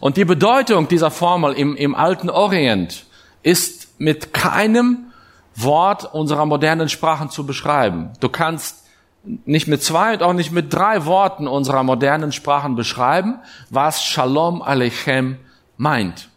Und 0.00 0.16
die 0.16 0.24
Bedeutung 0.24 0.88
dieser 0.88 1.10
Formel 1.10 1.52
im, 1.54 1.76
im 1.76 1.94
alten 1.94 2.30
Orient 2.30 3.06
ist 3.42 4.00
mit 4.00 4.32
keinem 4.32 5.12
Wort 5.54 6.12
unserer 6.12 6.46
modernen 6.46 6.88
Sprachen 6.88 7.30
zu 7.30 7.46
beschreiben. 7.46 8.10
Du 8.20 8.28
kannst 8.28 8.84
nicht 9.24 9.68
mit 9.68 9.82
zwei 9.82 10.14
und 10.14 10.22
auch 10.22 10.32
nicht 10.32 10.52
mit 10.52 10.72
drei 10.72 11.06
Worten 11.06 11.46
unserer 11.46 11.82
modernen 11.82 12.32
Sprachen 12.32 12.74
beschreiben, 12.74 13.38
was 13.70 14.04
Shalom 14.04 14.62
Aleichem 14.62 15.38
meint. 15.76 16.28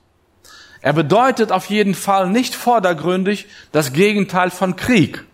Er 0.81 0.93
bedeutet 0.93 1.51
auf 1.51 1.65
jeden 1.65 1.95
Fall 1.95 2.29
nicht 2.29 2.55
vordergründig 2.55 3.47
das 3.71 3.91
Gegenteil 3.93 4.51
von 4.51 4.75
Krieg. 4.75 5.25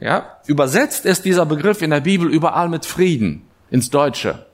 Ja, 0.00 0.38
übersetzt 0.46 1.04
ist 1.06 1.24
dieser 1.24 1.46
Begriff 1.46 1.82
in 1.82 1.90
der 1.90 2.00
Bibel 2.00 2.28
überall 2.28 2.68
mit 2.68 2.84
Frieden 2.84 3.46
ins 3.70 3.90
Deutsche. 3.90 4.46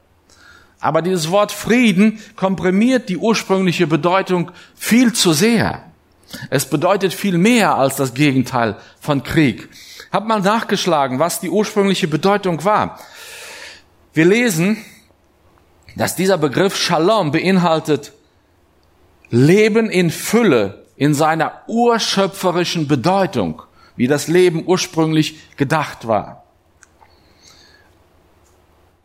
Aber 0.80 1.02
dieses 1.02 1.30
Wort 1.30 1.52
Frieden 1.52 2.20
komprimiert 2.36 3.08
die 3.08 3.16
ursprüngliche 3.16 3.86
Bedeutung 3.86 4.52
viel 4.74 5.12
zu 5.12 5.32
sehr. 5.32 5.82
Es 6.50 6.66
bedeutet 6.66 7.12
viel 7.14 7.38
mehr 7.38 7.74
als 7.76 7.96
das 7.96 8.14
Gegenteil 8.14 8.76
von 9.00 9.22
Krieg. 9.22 9.68
Hab 10.12 10.26
mal 10.26 10.40
nachgeschlagen, 10.40 11.18
was 11.18 11.40
die 11.40 11.50
ursprüngliche 11.50 12.06
Bedeutung 12.06 12.64
war. 12.64 12.98
Wir 14.12 14.24
lesen, 14.24 14.76
dass 15.96 16.16
dieser 16.16 16.38
Begriff 16.38 16.76
Shalom 16.76 17.32
beinhaltet 17.32 18.12
Leben 19.30 19.90
in 19.90 20.10
Fülle 20.10 20.86
in 20.96 21.12
seiner 21.12 21.62
urschöpferischen 21.66 22.88
Bedeutung, 22.88 23.62
wie 23.96 24.06
das 24.06 24.28
Leben 24.28 24.64
ursprünglich 24.66 25.56
gedacht 25.56 26.06
war 26.06 26.47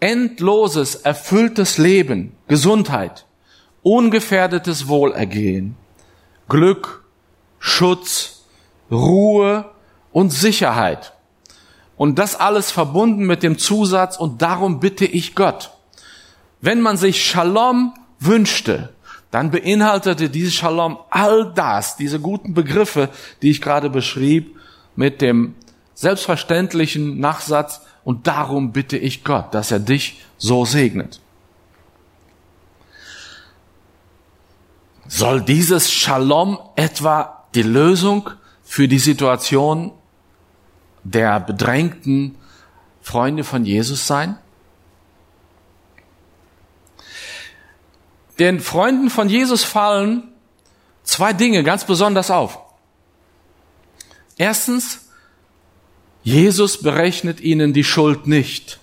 endloses, 0.03 0.95
erfülltes 0.95 1.77
Leben, 1.77 2.33
Gesundheit, 2.49 3.25
ungefährdetes 3.83 4.89
Wohlergehen, 4.89 5.77
Glück, 6.49 7.05
Schutz, 7.57 8.43
Ruhe 8.91 9.71
und 10.11 10.31
Sicherheit. 10.31 11.13
Und 11.95 12.19
das 12.19 12.37
alles 12.37 12.69
verbunden 12.69 13.25
mit 13.25 13.43
dem 13.43 13.57
Zusatz, 13.57 14.17
und 14.17 14.41
darum 14.41 14.81
bitte 14.81 15.05
ich 15.05 15.35
Gott. 15.35 15.71
Wenn 16.59 16.81
man 16.81 16.97
sich 16.97 17.25
Shalom 17.25 17.93
wünschte, 18.19 18.89
dann 19.31 19.51
beinhaltete 19.51 20.29
dieses 20.29 20.53
Shalom 20.53 20.97
all 21.11 21.53
das, 21.53 21.95
diese 21.95 22.19
guten 22.19 22.53
Begriffe, 22.53 23.07
die 23.41 23.51
ich 23.51 23.61
gerade 23.61 23.89
beschrieb, 23.89 24.57
mit 24.97 25.21
dem 25.21 25.55
selbstverständlichen 25.93 27.21
Nachsatz, 27.21 27.79
und 28.03 28.27
darum 28.27 28.71
bitte 28.71 28.97
ich 28.97 29.23
Gott, 29.23 29.53
dass 29.53 29.71
er 29.71 29.79
dich 29.79 30.21
so 30.37 30.65
segnet. 30.65 31.21
Soll 35.07 35.41
dieses 35.41 35.91
Shalom 35.91 36.57
etwa 36.75 37.45
die 37.55 37.63
Lösung 37.63 38.29
für 38.63 38.87
die 38.87 38.99
Situation 38.99 39.91
der 41.03 41.39
bedrängten 41.39 42.35
Freunde 43.01 43.43
von 43.43 43.65
Jesus 43.65 44.07
sein? 44.07 44.37
Den 48.39 48.59
Freunden 48.59 49.09
von 49.09 49.29
Jesus 49.29 49.63
fallen 49.63 50.33
zwei 51.03 51.33
Dinge 51.33 51.63
ganz 51.63 51.85
besonders 51.85 52.31
auf. 52.31 52.59
Erstens, 54.37 55.02
Jesus 56.23 56.81
berechnet 56.81 57.41
ihnen 57.41 57.73
die 57.73 57.83
Schuld 57.83 58.27
nicht. 58.27 58.79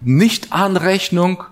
Nicht 0.00 0.52
Anrechnung 0.52 1.44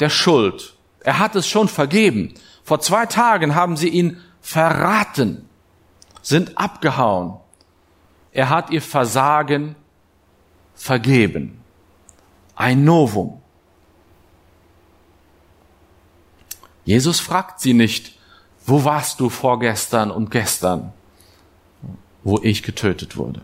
der 0.00 0.10
Schuld. 0.10 0.74
Er 1.00 1.18
hat 1.18 1.34
es 1.34 1.48
schon 1.48 1.68
vergeben. 1.68 2.34
Vor 2.62 2.80
zwei 2.80 3.06
Tagen 3.06 3.54
haben 3.54 3.76
sie 3.76 3.88
ihn 3.88 4.20
verraten, 4.42 5.48
sind 6.22 6.58
abgehauen. 6.58 7.38
Er 8.32 8.50
hat 8.50 8.70
ihr 8.70 8.82
Versagen 8.82 9.74
vergeben. 10.74 11.62
Ein 12.54 12.84
Novum. 12.84 13.40
Jesus 16.84 17.20
fragt 17.20 17.60
sie 17.60 17.74
nicht, 17.74 18.18
wo 18.66 18.84
warst 18.84 19.20
du 19.20 19.30
vorgestern 19.30 20.10
und 20.10 20.30
gestern? 20.30 20.92
Wo 22.24 22.40
ich 22.42 22.62
getötet 22.62 23.16
wurde. 23.16 23.42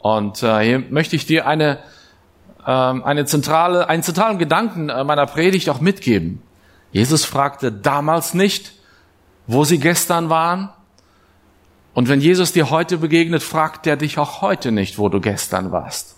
Und 0.00 0.42
äh, 0.42 0.60
hier 0.60 0.78
möchte 0.78 1.14
ich 1.14 1.26
dir 1.26 1.46
eine, 1.46 1.78
ähm, 2.66 3.04
eine 3.04 3.26
zentrale, 3.26 3.88
einen 3.88 4.02
zentralen 4.02 4.38
Gedanken 4.38 4.88
äh, 4.88 5.04
meiner 5.04 5.26
Predigt 5.26 5.68
auch 5.68 5.80
mitgeben. 5.80 6.42
Jesus 6.90 7.24
fragte 7.24 7.70
damals 7.70 8.34
nicht, 8.34 8.72
wo 9.46 9.64
sie 9.64 9.78
gestern 9.78 10.30
waren. 10.30 10.70
Und 11.92 12.08
wenn 12.08 12.20
Jesus 12.20 12.52
dir 12.52 12.70
heute 12.70 12.98
begegnet, 12.98 13.42
fragt 13.42 13.86
er 13.86 13.96
dich 13.96 14.16
auch 14.18 14.42
heute 14.42 14.72
nicht, 14.72 14.98
wo 14.98 15.08
du 15.08 15.20
gestern 15.20 15.70
warst. 15.70 16.16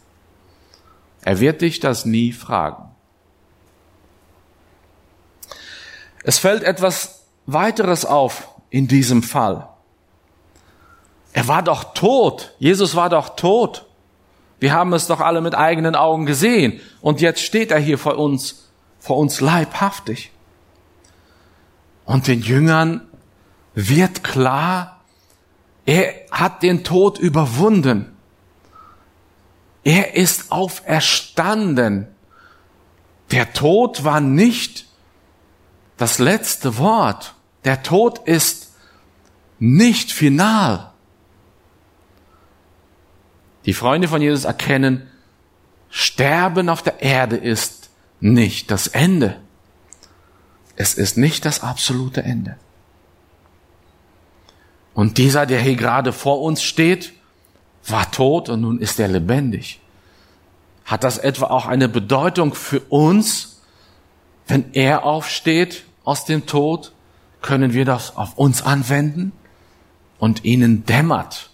Er 1.24 1.40
wird 1.40 1.60
dich 1.60 1.80
das 1.80 2.04
nie 2.04 2.32
fragen. 2.32 2.90
Es 6.24 6.38
fällt 6.38 6.62
etwas 6.62 7.24
weiteres 7.46 8.04
auf 8.04 8.48
in 8.70 8.88
diesem 8.88 9.22
Fall. 9.22 9.68
Er 11.32 11.48
war 11.48 11.62
doch 11.62 11.94
tot. 11.94 12.54
Jesus 12.58 12.94
war 12.94 13.08
doch 13.08 13.36
tot. 13.36 13.86
Wir 14.60 14.72
haben 14.72 14.92
es 14.92 15.06
doch 15.06 15.20
alle 15.20 15.40
mit 15.40 15.54
eigenen 15.54 15.96
Augen 15.96 16.26
gesehen. 16.26 16.80
Und 17.00 17.20
jetzt 17.20 17.42
steht 17.42 17.70
er 17.70 17.78
hier 17.78 17.98
vor 17.98 18.18
uns, 18.18 18.68
vor 19.00 19.16
uns 19.16 19.40
leibhaftig. 19.40 20.30
Und 22.04 22.26
den 22.26 22.42
Jüngern 22.42 23.08
wird 23.74 24.22
klar, 24.22 25.00
er 25.84 26.14
hat 26.30 26.62
den 26.62 26.84
Tod 26.84 27.18
überwunden. 27.18 28.16
Er 29.84 30.14
ist 30.14 30.52
auferstanden. 30.52 32.06
Der 33.32 33.52
Tod 33.52 34.04
war 34.04 34.20
nicht 34.20 34.86
das 36.02 36.18
letzte 36.18 36.78
Wort. 36.78 37.36
Der 37.64 37.84
Tod 37.84 38.26
ist 38.26 38.72
nicht 39.60 40.10
final. 40.10 40.90
Die 43.66 43.72
Freunde 43.72 44.08
von 44.08 44.20
Jesus 44.20 44.42
erkennen, 44.42 45.08
Sterben 45.90 46.68
auf 46.68 46.82
der 46.82 47.02
Erde 47.02 47.36
ist 47.36 47.90
nicht 48.18 48.72
das 48.72 48.88
Ende. 48.88 49.40
Es 50.74 50.94
ist 50.94 51.16
nicht 51.18 51.44
das 51.44 51.62
absolute 51.62 52.24
Ende. 52.24 52.56
Und 54.94 55.18
dieser, 55.18 55.46
der 55.46 55.60
hier 55.60 55.76
gerade 55.76 56.12
vor 56.12 56.42
uns 56.42 56.64
steht, 56.64 57.12
war 57.86 58.10
tot 58.10 58.48
und 58.48 58.62
nun 58.62 58.80
ist 58.80 58.98
er 58.98 59.06
lebendig. 59.06 59.80
Hat 60.84 61.04
das 61.04 61.18
etwa 61.18 61.46
auch 61.46 61.66
eine 61.66 61.88
Bedeutung 61.88 62.54
für 62.54 62.80
uns, 62.80 63.60
wenn 64.48 64.72
er 64.72 65.04
aufsteht 65.04 65.84
aus 66.04 66.24
dem 66.24 66.46
Tod? 66.46 66.92
Können 67.40 67.72
wir 67.72 67.84
das 67.84 68.16
auf 68.16 68.38
uns 68.38 68.62
anwenden? 68.62 69.32
Und 70.18 70.44
ihnen 70.44 70.86
dämmert, 70.86 71.50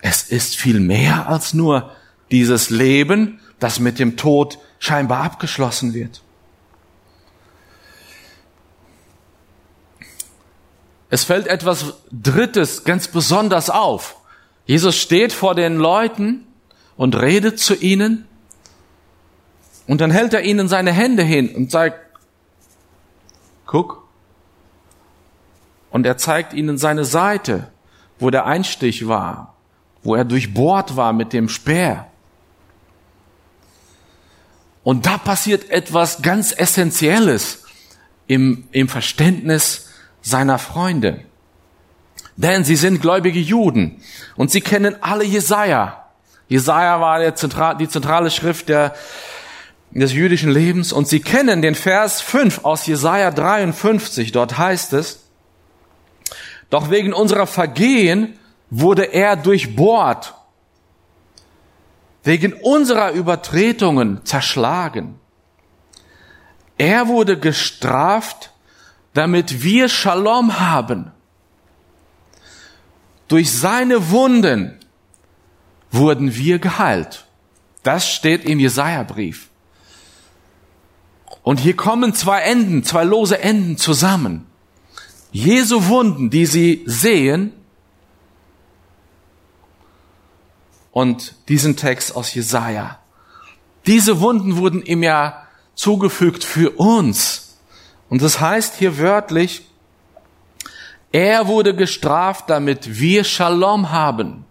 es 0.00 0.22
ist 0.22 0.56
viel 0.56 0.78
mehr 0.78 1.28
als 1.28 1.54
nur 1.54 1.90
dieses 2.30 2.70
Leben, 2.70 3.40
das 3.58 3.80
mit 3.80 3.98
dem 3.98 4.16
Tod 4.16 4.58
scheinbar 4.78 5.24
abgeschlossen 5.24 5.92
wird. 5.92 6.22
Es 11.10 11.24
fällt 11.24 11.46
etwas 11.46 11.94
Drittes 12.12 12.84
ganz 12.84 13.08
besonders 13.08 13.70
auf. 13.70 14.16
Jesus 14.66 14.96
steht 14.96 15.32
vor 15.32 15.54
den 15.54 15.78
Leuten 15.78 16.46
und 16.96 17.16
redet 17.16 17.58
zu 17.58 17.74
ihnen 17.74 18.26
und 19.86 20.02
dann 20.02 20.10
hält 20.10 20.34
er 20.34 20.42
ihnen 20.42 20.68
seine 20.68 20.92
Hände 20.92 21.22
hin 21.22 21.54
und 21.54 21.70
sagt, 21.70 21.98
guck. 23.68 24.08
Und 25.90 26.04
er 26.04 26.16
zeigt 26.16 26.52
ihnen 26.52 26.76
seine 26.76 27.04
Seite, 27.04 27.70
wo 28.18 28.30
der 28.30 28.46
Einstich 28.46 29.06
war 29.06 29.54
wo 30.02 30.14
er 30.14 30.24
durchbohrt 30.24 30.96
war 30.96 31.12
mit 31.12 31.32
dem 31.32 31.48
Speer. 31.48 32.06
Und 34.82 35.06
da 35.06 35.18
passiert 35.18 35.70
etwas 35.70 36.22
ganz 36.22 36.54
Essentielles 36.56 37.64
im, 38.26 38.68
im 38.72 38.88
Verständnis 38.88 39.90
seiner 40.22 40.58
Freunde. 40.58 41.24
Denn 42.36 42.64
sie 42.64 42.76
sind 42.76 43.02
gläubige 43.02 43.40
Juden 43.40 44.00
und 44.36 44.50
sie 44.50 44.60
kennen 44.60 44.96
alle 45.02 45.24
Jesaja. 45.24 46.06
Jesaja 46.48 47.00
war 47.00 47.34
Zentral, 47.34 47.76
die 47.76 47.88
zentrale 47.88 48.30
Schrift 48.30 48.68
der, 48.68 48.94
des 49.90 50.12
jüdischen 50.12 50.50
Lebens 50.50 50.92
und 50.92 51.08
sie 51.08 51.20
kennen 51.20 51.62
den 51.62 51.74
Vers 51.74 52.20
5 52.20 52.64
aus 52.64 52.86
Jesaja 52.86 53.30
53. 53.30 54.32
Dort 54.32 54.58
heißt 54.58 54.92
es, 54.92 55.28
doch 56.70 56.90
wegen 56.90 57.12
unserer 57.12 57.46
Vergehen 57.46 58.38
wurde 58.70 59.04
er 59.04 59.36
durchbohrt, 59.36 60.34
wegen 62.22 62.52
unserer 62.52 63.12
Übertretungen 63.12 64.24
zerschlagen. 64.24 65.18
Er 66.76 67.08
wurde 67.08 67.38
gestraft, 67.38 68.52
damit 69.14 69.62
wir 69.62 69.88
Shalom 69.88 70.60
haben. 70.60 71.12
Durch 73.26 73.50
seine 73.50 74.10
Wunden 74.10 74.78
wurden 75.90 76.34
wir 76.34 76.58
geheilt. 76.58 77.26
Das 77.82 78.08
steht 78.08 78.44
im 78.44 78.60
Jesaja-Brief. 78.60 79.47
Und 81.48 81.60
hier 81.60 81.76
kommen 81.76 82.12
zwei 82.12 82.40
Enden, 82.40 82.84
zwei 82.84 83.04
lose 83.04 83.38
Enden 83.38 83.78
zusammen. 83.78 84.44
Jesu 85.32 85.86
Wunden, 85.86 86.28
die 86.28 86.44
sie 86.44 86.82
sehen, 86.84 87.54
und 90.92 91.36
diesen 91.48 91.74
Text 91.74 92.14
aus 92.14 92.34
Jesaja. 92.34 92.98
Diese 93.86 94.20
Wunden 94.20 94.58
wurden 94.58 94.82
ihm 94.82 95.02
ja 95.02 95.46
zugefügt 95.74 96.44
für 96.44 96.72
uns. 96.72 97.56
Und 98.10 98.20
das 98.20 98.40
heißt 98.40 98.76
hier 98.76 98.98
wörtlich, 98.98 99.62
er 101.12 101.46
wurde 101.46 101.74
gestraft, 101.74 102.50
damit 102.50 103.00
wir 103.00 103.24
Shalom 103.24 103.90
haben. 103.90 104.44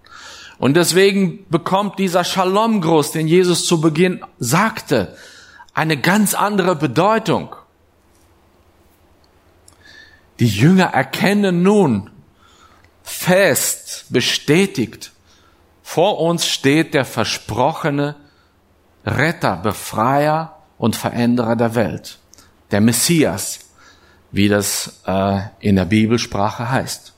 Und 0.57 0.73
deswegen 0.73 1.45
bekommt 1.47 1.99
dieser 1.99 2.23
Shalom-Gruß, 2.23 3.11
den 3.11 3.27
Jesus 3.27 3.67
zu 3.67 3.81
Beginn 3.81 4.25
sagte, 4.39 5.15
eine 5.77 5.95
ganz 5.95 6.33
andere 6.33 6.75
Bedeutung. 6.75 7.55
Die 10.39 10.47
Jünger 10.47 10.85
erkennen 10.85 11.61
nun 11.61 12.09
fest, 13.03 14.07
bestätigt, 14.09 15.11
vor 15.83 16.19
uns 16.19 16.47
steht 16.47 16.95
der 16.95 17.05
versprochene 17.05 18.15
Retter, 19.05 19.57
Befreier 19.57 20.57
und 20.79 20.95
Veränderer 20.95 21.55
der 21.55 21.75
Welt, 21.75 22.17
der 22.71 22.81
Messias, 22.81 23.59
wie 24.31 24.49
das 24.49 25.01
äh, 25.05 25.41
in 25.59 25.75
der 25.75 25.85
Bibelsprache 25.85 26.71
heißt. 26.71 27.13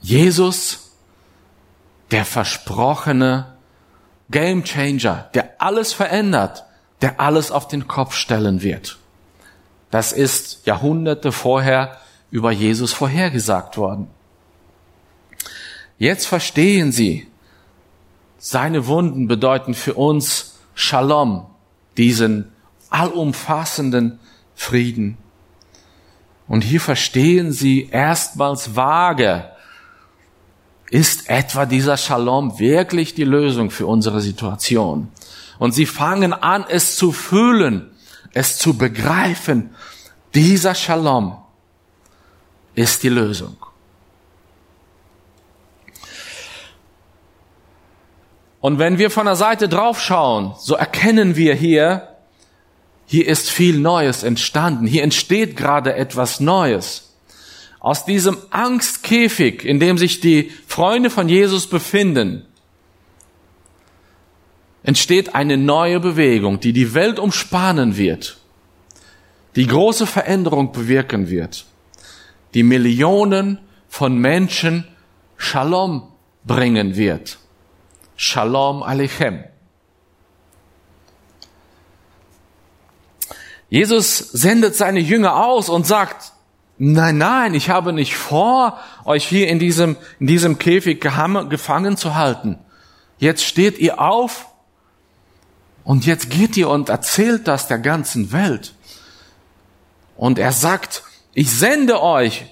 Jesus, 0.00 0.92
der 2.12 2.24
versprochene 2.24 3.53
Game 4.30 4.64
Changer, 4.64 5.30
der 5.34 5.60
alles 5.60 5.92
verändert, 5.92 6.64
der 7.02 7.20
alles 7.20 7.50
auf 7.50 7.68
den 7.68 7.86
Kopf 7.86 8.14
stellen 8.14 8.62
wird. 8.62 8.98
Das 9.90 10.12
ist 10.12 10.66
Jahrhunderte 10.66 11.30
vorher 11.32 11.98
über 12.30 12.50
Jesus 12.50 12.92
vorhergesagt 12.92 13.76
worden. 13.76 14.08
Jetzt 15.98 16.26
verstehen 16.26 16.90
sie, 16.90 17.28
seine 18.38 18.86
Wunden 18.86 19.28
bedeuten 19.28 19.74
für 19.74 19.94
uns 19.94 20.58
Shalom, 20.74 21.46
diesen 21.96 22.52
allumfassenden 22.90 24.18
Frieden. 24.54 25.16
Und 26.48 26.62
hier 26.62 26.80
verstehen 26.80 27.52
sie 27.52 27.88
erstmals 27.90 28.76
vage, 28.76 29.50
ist 30.94 31.28
etwa 31.28 31.66
dieser 31.66 31.96
Shalom 31.96 32.60
wirklich 32.60 33.14
die 33.14 33.24
Lösung 33.24 33.72
für 33.72 33.84
unsere 33.84 34.20
Situation? 34.20 35.08
Und 35.58 35.72
sie 35.72 35.86
fangen 35.86 36.32
an, 36.32 36.64
es 36.68 36.94
zu 36.94 37.10
fühlen, 37.10 37.90
es 38.32 38.58
zu 38.58 38.78
begreifen. 38.78 39.74
Dieser 40.36 40.76
Shalom 40.76 41.36
ist 42.76 43.02
die 43.02 43.08
Lösung. 43.08 43.56
Und 48.60 48.78
wenn 48.78 48.96
wir 48.96 49.10
von 49.10 49.26
der 49.26 49.34
Seite 49.34 49.68
drauf 49.68 50.00
schauen, 50.00 50.54
so 50.60 50.76
erkennen 50.76 51.34
wir 51.34 51.56
hier, 51.56 52.14
hier 53.06 53.26
ist 53.26 53.50
viel 53.50 53.80
Neues 53.80 54.22
entstanden. 54.22 54.86
Hier 54.86 55.02
entsteht 55.02 55.56
gerade 55.56 55.96
etwas 55.96 56.38
Neues. 56.38 57.13
Aus 57.84 58.06
diesem 58.06 58.38
Angstkäfig, 58.48 59.62
in 59.62 59.78
dem 59.78 59.98
sich 59.98 60.20
die 60.20 60.50
Freunde 60.66 61.10
von 61.10 61.28
Jesus 61.28 61.66
befinden, 61.66 62.46
entsteht 64.82 65.34
eine 65.34 65.58
neue 65.58 66.00
Bewegung, 66.00 66.60
die 66.60 66.72
die 66.72 66.94
Welt 66.94 67.18
umspannen 67.18 67.98
wird, 67.98 68.38
die 69.54 69.66
große 69.66 70.06
Veränderung 70.06 70.72
bewirken 70.72 71.28
wird, 71.28 71.66
die 72.54 72.62
Millionen 72.62 73.58
von 73.86 74.16
Menschen 74.16 74.88
Shalom 75.36 76.10
bringen 76.44 76.96
wird. 76.96 77.38
Shalom 78.16 78.82
Aleichem. 78.82 79.44
Jesus 83.68 84.16
sendet 84.16 84.74
seine 84.74 85.00
Jünger 85.00 85.44
aus 85.44 85.68
und 85.68 85.86
sagt, 85.86 86.33
nein, 86.78 87.18
nein, 87.18 87.54
ich 87.54 87.70
habe 87.70 87.92
nicht 87.92 88.16
vor, 88.16 88.78
euch 89.04 89.26
hier 89.26 89.48
in 89.48 89.58
diesem, 89.58 89.96
in 90.18 90.26
diesem 90.26 90.58
Käfig 90.58 91.00
gefangen 91.00 91.96
zu 91.96 92.14
halten. 92.14 92.58
Jetzt 93.18 93.44
steht 93.44 93.78
ihr 93.78 94.00
auf 94.00 94.46
und 95.84 96.06
jetzt 96.06 96.30
geht 96.30 96.56
ihr 96.56 96.68
und 96.68 96.88
erzählt 96.88 97.46
das 97.46 97.68
der 97.68 97.78
ganzen 97.78 98.32
Welt. 98.32 98.74
Und 100.16 100.38
er 100.38 100.52
sagt, 100.52 101.02
ich 101.32 101.50
sende 101.50 102.02
euch 102.02 102.46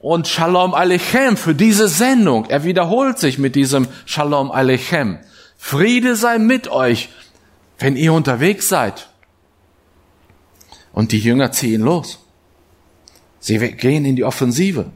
und 0.00 0.26
Shalom 0.26 0.74
Alechem 0.74 1.36
für 1.36 1.54
diese 1.54 1.88
Sendung. 1.88 2.46
Er 2.46 2.64
wiederholt 2.64 3.18
sich 3.18 3.38
mit 3.38 3.54
diesem 3.54 3.86
Shalom 4.04 4.50
Alechem. 4.50 5.18
Friede 5.56 6.16
sei 6.16 6.38
mit 6.38 6.68
euch, 6.68 7.08
wenn 7.78 7.96
ihr 7.96 8.12
unterwegs 8.12 8.68
seid. 8.68 9.08
Und 10.92 11.12
die 11.12 11.20
Jünger 11.20 11.52
ziehen 11.52 11.82
los. 11.82 12.21
Sie 13.42 13.58
gehen 13.58 14.04
in 14.04 14.14
die 14.14 14.24
Offensive. 14.24 14.92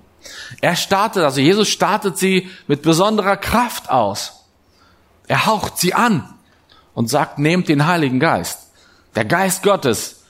Er 0.60 0.76
startet, 0.76 1.24
also 1.24 1.40
Jesus 1.40 1.68
startet 1.68 2.16
sie 2.16 2.48
mit 2.68 2.82
besonderer 2.82 3.36
Kraft 3.36 3.90
aus. 3.90 4.46
Er 5.26 5.46
haucht 5.46 5.78
sie 5.78 5.94
an 5.94 6.32
und 6.94 7.10
sagt, 7.10 7.38
nehmt 7.38 7.68
den 7.68 7.86
Heiligen 7.86 8.20
Geist. 8.20 8.70
Der 9.16 9.24
Geist 9.24 9.64
Gottes, 9.64 10.22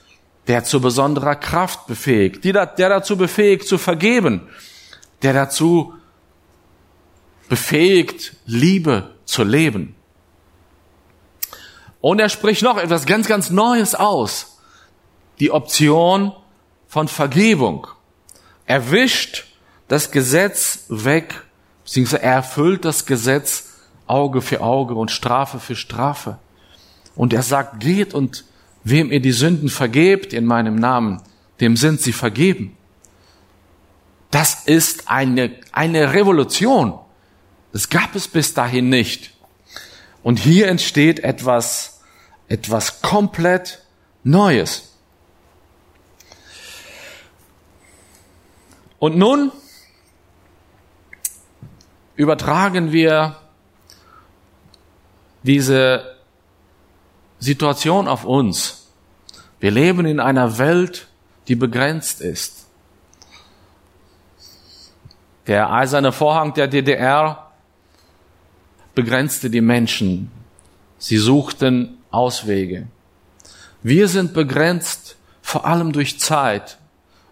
der 0.47 0.63
zu 0.63 0.81
besonderer 0.81 1.35
Kraft 1.35 1.85
befähigt, 1.85 2.43
der 2.43 2.65
dazu 2.75 3.17
befähigt 3.17 3.67
zu 3.67 3.77
vergeben, 3.77 4.49
der 5.21 5.33
dazu 5.33 5.93
befähigt, 7.49 8.35
Liebe 8.45 9.15
zu 9.25 9.43
leben. 9.43 9.95
Und 12.01 12.19
er 12.19 12.29
spricht 12.29 12.63
noch 12.63 12.77
etwas 12.77 13.05
ganz, 13.05 13.27
ganz 13.27 13.51
Neues 13.51 13.93
aus. 13.93 14.57
Die 15.39 15.51
Option 15.51 16.33
von 16.87 17.07
Vergebung. 17.07 17.87
Er 18.67 18.91
wischt 18.91 19.45
das 19.87 20.11
Gesetz 20.11 20.85
weg, 20.89 21.41
beziehungsweise 21.85 22.21
er 22.21 22.33
erfüllt 22.33 22.85
das 22.85 23.05
Gesetz 23.05 23.69
Auge 24.05 24.41
für 24.41 24.61
Auge 24.61 24.93
und 24.93 25.09
Strafe 25.09 25.59
für 25.59 25.75
Strafe. 25.75 26.37
Und 27.15 27.33
er 27.33 27.43
sagt, 27.43 27.79
geht 27.79 28.13
und 28.13 28.45
wem 28.83 29.11
ihr 29.11 29.21
die 29.21 29.31
Sünden 29.31 29.69
vergebt 29.69 30.33
in 30.33 30.45
meinem 30.45 30.75
Namen, 30.75 31.21
dem 31.59 31.75
sind 31.75 32.01
sie 32.01 32.13
vergeben. 32.13 32.77
Das 34.31 34.65
ist 34.65 35.09
eine, 35.09 35.51
eine 35.71 36.13
Revolution. 36.13 36.99
Das 37.71 37.89
gab 37.89 38.15
es 38.15 38.27
bis 38.27 38.53
dahin 38.53 38.89
nicht. 38.89 39.31
Und 40.23 40.39
hier 40.39 40.67
entsteht 40.67 41.21
etwas, 41.21 42.01
etwas 42.49 43.01
komplett 43.01 43.81
Neues. 44.23 44.86
Und 48.99 49.17
nun 49.17 49.51
übertragen 52.15 52.91
wir 52.91 53.35
diese 55.43 56.15
Situation 57.39 58.07
auf 58.07 58.25
uns. 58.25 58.87
Wir 59.59 59.71
leben 59.71 60.05
in 60.05 60.19
einer 60.19 60.57
Welt, 60.57 61.07
die 61.47 61.55
begrenzt 61.55 62.21
ist. 62.21 62.65
Der 65.45 65.71
eiserne 65.71 66.11
Vorhang 66.11 66.53
der 66.53 66.67
DDR 66.67 67.51
begrenzte 68.95 69.49
die 69.49 69.61
Menschen. 69.61 70.31
Sie 70.97 71.17
suchten 71.17 71.99
Auswege. 72.11 72.87
Wir 73.83 74.07
sind 74.07 74.33
begrenzt 74.33 75.15
vor 75.41 75.65
allem 75.65 75.93
durch 75.93 76.19
Zeit. 76.19 76.79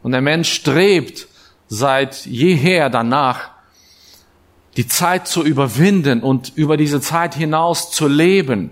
Und 0.04 0.12
der 0.12 0.22
Mensch 0.22 0.54
strebt 0.54 1.28
seit 1.68 2.26
jeher 2.26 2.90
danach, 2.90 3.52
die 4.78 4.88
Zeit 4.88 5.28
zu 5.28 5.44
überwinden 5.44 6.22
und 6.22 6.52
über 6.56 6.78
diese 6.78 7.02
Zeit 7.02 7.34
hinaus 7.36 7.92
zu 7.92 8.08
leben. 8.08 8.72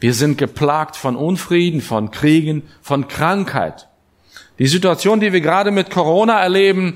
Wir 0.00 0.14
sind 0.14 0.38
geplagt 0.38 0.96
von 0.96 1.16
Unfrieden, 1.16 1.82
von 1.82 2.10
Kriegen, 2.10 2.62
von 2.80 3.06
Krankheit. 3.06 3.88
Die 4.58 4.66
Situation, 4.66 5.20
die 5.20 5.32
wir 5.32 5.42
gerade 5.42 5.70
mit 5.70 5.90
Corona 5.90 6.40
erleben, 6.40 6.94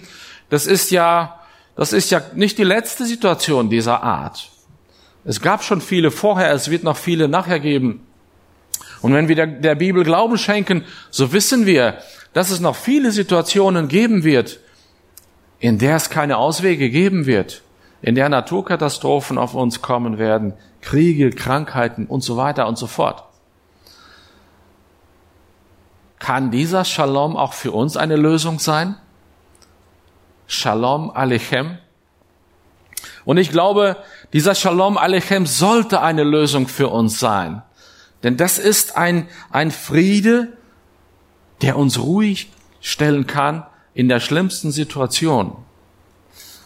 das 0.48 0.66
ist 0.66 0.90
ja, 0.90 1.40
das 1.76 1.92
ist 1.92 2.10
ja 2.10 2.22
nicht 2.34 2.56
die 2.58 2.64
letzte 2.64 3.04
Situation 3.04 3.68
dieser 3.68 4.02
Art. 4.02 4.50
Es 5.24 5.40
gab 5.40 5.62
schon 5.62 5.80
viele 5.80 6.10
vorher, 6.10 6.52
es 6.52 6.70
wird 6.70 6.84
noch 6.84 6.96
viele 6.96 7.28
nachher 7.28 7.60
geben. 7.60 8.06
Und 9.02 9.12
wenn 9.12 9.28
wir 9.28 9.36
der, 9.36 9.46
der 9.46 9.74
Bibel 9.74 10.04
Glauben 10.04 10.38
schenken, 10.38 10.84
so 11.10 11.32
wissen 11.32 11.66
wir, 11.66 11.98
dass 12.32 12.50
es 12.50 12.60
noch 12.60 12.76
viele 12.76 13.12
Situationen 13.12 13.88
geben 13.88 14.24
wird, 14.24 14.60
in 15.58 15.78
der 15.78 15.96
es 15.96 16.10
keine 16.10 16.36
Auswege 16.36 16.90
geben 16.90 17.26
wird, 17.26 17.62
in 18.02 18.14
der 18.14 18.28
Naturkatastrophen 18.28 19.38
auf 19.38 19.54
uns 19.54 19.82
kommen 19.82 20.18
werden, 20.18 20.54
Kriege, 20.80 21.30
Krankheiten 21.30 22.06
und 22.06 22.22
so 22.22 22.36
weiter 22.36 22.66
und 22.66 22.76
so 22.76 22.86
fort. 22.86 23.24
Kann 26.18 26.50
dieser 26.50 26.84
Shalom 26.84 27.36
auch 27.36 27.52
für 27.52 27.72
uns 27.72 27.96
eine 27.96 28.16
Lösung 28.16 28.58
sein? 28.58 28.96
Shalom 30.46 31.10
Alechem. 31.10 31.78
Und 33.24 33.38
ich 33.38 33.50
glaube, 33.50 33.96
dieser 34.32 34.54
Shalom 34.54 34.98
Alechem 34.98 35.46
sollte 35.46 36.02
eine 36.02 36.24
Lösung 36.24 36.68
für 36.68 36.88
uns 36.88 37.18
sein. 37.18 37.62
Denn 38.22 38.36
das 38.36 38.58
ist 38.58 38.96
ein, 38.96 39.28
ein 39.50 39.70
Friede, 39.70 40.52
der 41.62 41.76
uns 41.76 41.98
ruhig 41.98 42.50
stellen 42.80 43.26
kann 43.26 43.64
in 43.94 44.08
der 44.08 44.20
schlimmsten 44.20 44.70
Situation. 44.72 45.56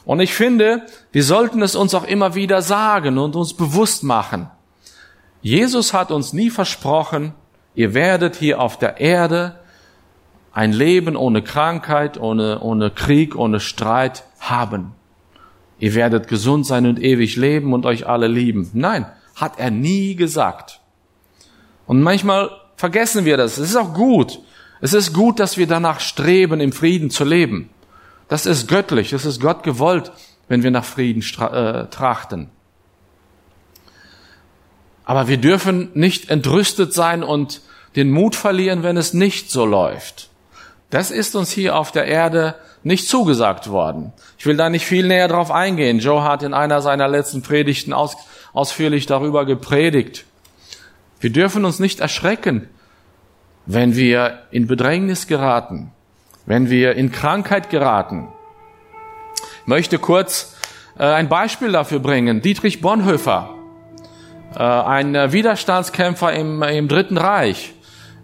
Und 0.05 0.21
ich 0.21 0.33
finde, 0.33 0.87
wir 1.12 1.23
sollten 1.23 1.61
es 1.61 1.77
uns 1.77 1.95
auch 1.95 2.05
immer 2.05 2.35
wieder 2.35 2.62
sagen 2.62 3.19
und 3.19 3.37
uns 3.37 3.55
bewusst 3.55 4.03
machen. 4.03 4.49
Jesus 5.43 5.93
hat 5.93 6.11
uns 6.11 6.33
nie 6.33 6.51
versprochen, 6.51 7.35
ihr 7.75 7.95
werdet 7.95 8.37
hier 8.37 8.61
auf 8.61 8.79
der 8.79 9.01
Erde 9.01 9.59
ein 10.53 10.73
Leben 10.73 11.14
ohne 11.14 11.43
Krankheit, 11.43 12.19
ohne, 12.19 12.61
ohne 12.61 12.91
Krieg, 12.91 13.37
ohne 13.37 13.61
Streit 13.61 14.25
haben. 14.41 14.93
Ihr 15.79 15.95
werdet 15.95 16.27
gesund 16.27 16.67
sein 16.67 16.87
und 16.87 16.99
ewig 17.01 17.37
leben 17.37 17.73
und 17.73 17.87
euch 17.87 18.07
alle 18.07 18.27
lieben. 18.27 18.71
Nein, 18.73 19.07
hat 19.37 19.59
er 19.59 19.71
nie 19.71 20.17
gesagt. 20.17 20.81
Und 21.87 22.03
manchmal 22.03 22.51
vergessen 22.77 23.25
wir 23.25 23.37
das. 23.37 23.59
Es 23.59 23.71
ist 23.71 23.77
auch 23.77 23.95
gut. 23.95 24.41
Es 24.81 24.93
ist 24.93 25.12
gut, 25.12 25.41
dass 25.41 25.57
wir 25.57 25.67
danach 25.67 26.01
streben, 26.01 26.61
im 26.61 26.73
Frieden 26.73 27.11
zu 27.11 27.25
leben. 27.25 27.71
Das 28.29 28.47
ist 28.47 28.69
göttlich, 28.69 29.11
das 29.11 29.25
ist 29.25 29.41
Gott 29.41 29.62
gewollt, 29.62 30.12
wenn 30.49 30.62
wir 30.62 30.71
nach 30.71 30.85
Frieden 30.85 31.23
äh, 31.23 31.87
trachten. 31.87 32.51
Aber 35.05 35.27
wir 35.27 35.38
dürfen 35.38 35.91
nicht 35.95 36.29
entrüstet 36.29 36.93
sein 36.93 37.23
und 37.23 37.62
den 37.97 38.11
Mut 38.11 38.37
verlieren, 38.37 38.83
wenn 38.83 38.97
es 38.97 39.14
nicht 39.14 39.51
so 39.51 39.64
läuft. 39.64 40.29
Das 40.91 41.11
ist 41.11 41.35
uns 41.35 41.51
hier 41.51 41.77
auf 41.77 41.93
der 41.93 42.07
Erde 42.07 42.55
nicht 42.83 43.09
zugesagt 43.09 43.71
worden. 43.71 44.12
Ich 44.38 44.47
will 44.47 44.57
da 44.57 44.71
nicht 44.71 44.87
viel 44.87 45.07
näher 45.07 45.29
drauf 45.29 45.51
eingehen. 45.51 45.99
Joe 45.99 46.23
hat 46.23 46.43
in 46.43 46.55
einer 46.55 46.81
seiner 46.81 47.09
letzten 47.09 47.43
Predigten 47.43 47.93
aus, 47.93 48.17
ausführlich 48.53 49.07
darüber 49.07 49.45
gepredigt. 49.45 50.25
Wir 51.21 51.31
dürfen 51.31 51.64
uns 51.64 51.79
nicht 51.79 52.01
erschrecken, 52.01 52.69
wenn 53.69 53.95
wir 53.95 54.45
in 54.51 54.67
Bedrängnis 54.67 55.27
geraten, 55.27 55.93
wenn 56.47 56.71
wir 56.71 56.97
in 56.97 57.13
Krankheit 57.13 57.69
geraten. 57.69 58.29
Ich 59.61 59.67
möchte 59.67 59.99
kurz 59.99 60.57
äh, 60.99 61.05
ein 61.05 61.29
Beispiel 61.29 61.71
dafür 61.71 61.99
bringen. 62.01 62.41
Dietrich 62.41 62.81
Bonhoeffer, 62.81 63.51
äh, 64.57 64.63
ein 64.63 65.15
Widerstandskämpfer 65.15 66.33
im, 66.33 66.63
im 66.63 66.89
Dritten 66.89 67.19
Reich, 67.19 67.75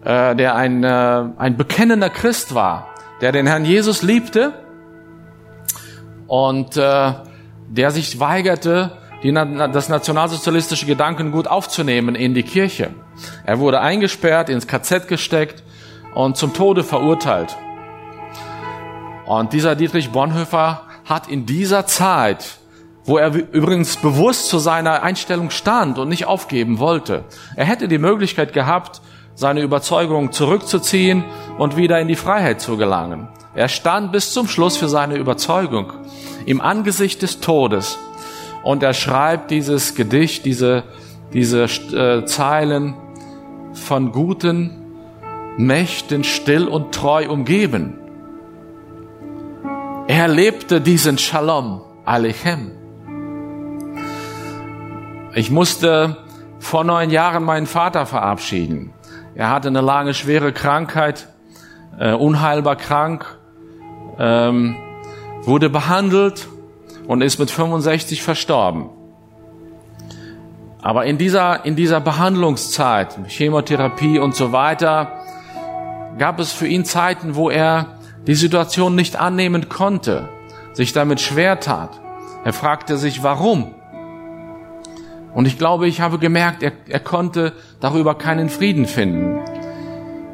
äh, 0.03 0.35
der 0.35 0.55
ein, 0.57 0.83
äh, 0.83 1.25
ein 1.37 1.59
bekennender 1.59 2.09
Christ 2.09 2.55
war, 2.55 2.89
der 3.21 3.31
den 3.31 3.47
Herrn 3.47 3.67
Jesus 3.67 4.03
liebte 4.03 4.55
und 6.27 6.79
äh, 6.79 7.13
der 7.69 7.91
sich 7.91 8.19
weigerte, 8.19 8.93
die, 9.23 9.33
das 9.33 9.91
nationalsozialistische 9.91 10.87
Gedankengut 10.87 11.49
aufzunehmen 11.49 12.15
in 12.15 12.33
die 12.33 12.45
Kirche. 12.45 12.95
Er 13.45 13.59
wurde 13.59 13.81
eingesperrt, 13.81 14.49
ins 14.49 14.67
KZ 14.67 15.09
gesteckt 15.09 15.63
und 16.15 16.37
zum 16.37 16.53
Tode 16.55 16.85
verurteilt. 16.85 17.57
Und 19.27 19.53
dieser 19.53 19.75
Dietrich 19.75 20.11
Bonhoeffer 20.11 20.83
hat 21.05 21.29
in 21.29 21.47
dieser 21.47 21.87
Zeit, 21.87 22.59
wo 23.05 23.19
er 23.19 23.35
übrigens 23.35 23.97
bewusst 23.97 24.49
zu 24.49 24.59
seiner 24.59 25.03
Einstellung 25.03 25.51
stand 25.51 25.99
und 25.99 26.09
nicht 26.09 26.27
aufgeben 26.27 26.79
wollte, 26.79 27.25
er 27.57 27.67
hätte 27.67 27.89
die 27.89 27.99
Möglichkeit 27.99 28.53
gehabt, 28.53 29.01
seine 29.35 29.63
Überzeugung 29.63 30.33
zurückzuziehen 30.33 31.25
und 31.59 31.77
wieder 31.77 31.99
in 32.01 32.09
die 32.09 32.17
Freiheit 32.17 32.61
zu 32.61 32.77
gelangen. 32.77 33.29
Er 33.55 33.69
stand 33.69 34.13
bis 34.13 34.33
zum 34.33 34.49
Schluss 34.49 34.77
für 34.77 34.89
seine 34.89 35.17
Überzeugung 35.17 35.93
im 36.47 36.61
Angesicht 36.61 37.23
des 37.23 37.41
Todes. 37.41 37.99
Und 38.63 38.83
er 38.83 38.95
schreibt 38.95 39.51
dieses 39.51 39.95
Gedicht, 39.95 40.45
diese, 40.45 40.85
diese 41.33 41.65
äh, 41.65 42.25
Zeilen 42.25 42.95
von 43.75 44.13
guten 44.13 44.71
Mächten 45.57 46.25
still 46.25 46.67
und 46.67 46.95
treu 46.95 47.29
umgeben. 47.29 47.99
Er 50.07 50.29
lebte 50.29 50.81
diesen 50.81 51.19
Shalom 51.19 51.83
Alechem. 52.05 52.73
Ich 55.35 55.51
musste 55.51 56.19
vor 56.59 56.85
neun 56.85 57.11
Jahren 57.11 57.45
meinen 57.45 57.67
Vater 57.67 58.07
verabschieden. 58.07 58.93
Er 59.35 59.51
hatte 59.51 59.69
eine 59.69 59.81
lange, 59.81 60.15
schwere 60.15 60.53
Krankheit, 60.53 61.29
äh, 61.99 62.13
unheilbar 62.13 62.77
krank, 62.77 63.39
ähm, 64.19 64.77
wurde 65.43 65.71
behandelt 65.71 66.49
und 67.07 67.21
ist 67.21 67.39
mit 67.39 67.51
65 67.51 68.23
verstorben. 68.23 68.91
Aber 70.85 71.07
in 71.07 71.17
dieser, 71.17 71.65
in 71.65 71.77
dieser 71.77 71.99
Behandlungszeit, 71.99 73.17
Chemotherapie 73.27 74.19
und 74.19 74.35
so 74.35 74.53
weiter, 74.53 75.25
gab 76.19 76.39
es 76.39 76.53
für 76.53 76.67
ihn 76.67 76.85
Zeiten, 76.85 77.37
wo 77.37 77.49
er 77.49 77.99
die 78.27 78.35
Situation 78.35 78.95
nicht 78.95 79.17
annehmen 79.17 79.71
konnte, 79.71 80.29
sich 80.75 80.93
damit 80.93 81.23
schwer 81.23 81.59
tat. 81.59 81.99
Er 82.45 82.53
fragte 82.53 82.99
sich, 82.99 83.23
warum? 83.23 83.75
Und 85.33 85.47
ich 85.47 85.57
glaube, 85.57 85.89
ich 85.89 86.03
habe 86.03 86.19
gemerkt, 86.19 86.63
er, 86.63 86.73
er 86.87 87.01
konnte 87.01 87.55
darüber 87.81 88.15
keinen 88.17 88.51
Frieden 88.51 88.85
finden. 88.85 89.41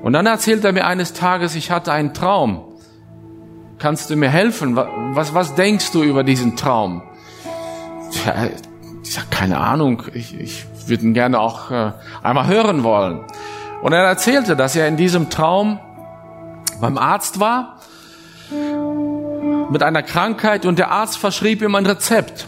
Und 0.02 0.14
dann 0.14 0.26
erzählt 0.26 0.64
er 0.64 0.72
mir 0.72 0.84
eines 0.84 1.12
Tages, 1.12 1.54
ich 1.54 1.70
hatte 1.70 1.92
einen 1.92 2.12
Traum. 2.12 2.64
Kannst 3.78 4.10
du 4.10 4.16
mir 4.16 4.30
helfen? 4.30 4.74
Was, 4.74 5.32
was 5.32 5.54
denkst 5.54 5.92
du 5.92 6.02
über 6.02 6.24
diesen 6.24 6.56
Traum? 6.56 7.02
Tja, 8.10 8.48
ich 9.10 9.16
sag, 9.16 9.28
keine 9.28 9.58
Ahnung, 9.58 10.04
ich, 10.14 10.38
ich 10.38 10.64
würde 10.86 11.02
ihn 11.02 11.14
gerne 11.14 11.40
auch 11.40 11.72
äh, 11.72 11.90
einmal 12.22 12.46
hören 12.46 12.84
wollen. 12.84 13.24
Und 13.82 13.92
er 13.92 14.04
erzählte, 14.04 14.54
dass 14.54 14.76
er 14.76 14.86
in 14.86 14.96
diesem 14.96 15.30
Traum 15.30 15.80
beim 16.80 16.96
Arzt 16.96 17.40
war 17.40 17.80
mit 19.68 19.82
einer 19.82 20.04
Krankheit 20.04 20.64
und 20.64 20.78
der 20.78 20.92
Arzt 20.92 21.18
verschrieb 21.18 21.60
ihm 21.60 21.74
ein 21.74 21.86
Rezept 21.86 22.46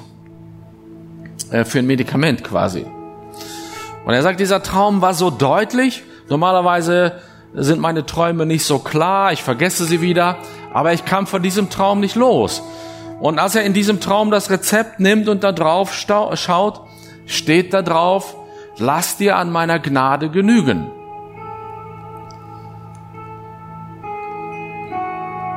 äh, 1.51 1.65
für 1.65 1.81
ein 1.81 1.87
Medikament 1.89 2.45
quasi. 2.45 2.87
Und 4.05 4.15
er 4.15 4.23
sagt, 4.23 4.39
dieser 4.39 4.63
Traum 4.63 5.03
war 5.03 5.15
so 5.15 5.31
deutlich. 5.31 6.05
Normalerweise 6.29 7.21
sind 7.55 7.81
meine 7.81 8.07
Träume 8.07 8.47
nicht 8.47 8.65
so 8.65 8.79
klar, 8.79 9.33
ich 9.33 9.43
vergesse 9.43 9.85
sie 9.85 10.01
wieder, 10.01 10.37
aber 10.73 10.93
ich 10.93 11.05
kam 11.05 11.27
von 11.27 11.43
diesem 11.43 11.71
Traum 11.71 11.99
nicht 11.99 12.15
los. 12.15 12.63
Und 13.23 13.39
als 13.39 13.55
er 13.55 13.63
in 13.63 13.73
diesem 13.73 14.01
Traum 14.01 14.33
das 14.33 14.51
Rezept 14.51 14.99
nimmt 14.99 15.29
und 15.29 15.45
da 15.45 15.53
drauf 15.53 15.95
schaut, 15.95 16.81
steht 17.25 17.73
da 17.73 17.81
drauf, 17.81 18.35
lass 18.79 19.17
dir 19.17 19.37
an 19.37 19.53
meiner 19.53 19.79
Gnade 19.79 20.29
genügen. 20.29 20.91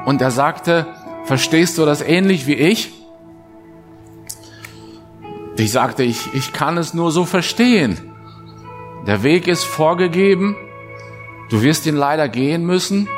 Und 0.06 0.21
er 0.21 0.30
sagte, 0.30 0.86
verstehst 1.23 1.80
du 1.80 1.86
das 1.86 2.04
ähnlich 2.04 2.45
wie 2.45 2.54
ich? 2.54 2.91
Ich 5.58 5.71
sagte, 5.71 6.04
ich, 6.04 6.36
ich 6.36 6.54
kann 6.54 6.78
es 6.78 6.93
nur 6.93 7.12
so 7.12 7.25
verstehen. 7.25 7.97
Der 9.08 9.23
Weg 9.23 9.47
ist 9.47 9.63
vorgegeben, 9.63 10.56
du 11.49 11.63
wirst 11.63 11.88
ihn 11.88 11.95
leider 11.95 12.30
gehen 12.30 12.63
müssen, 12.63 13.10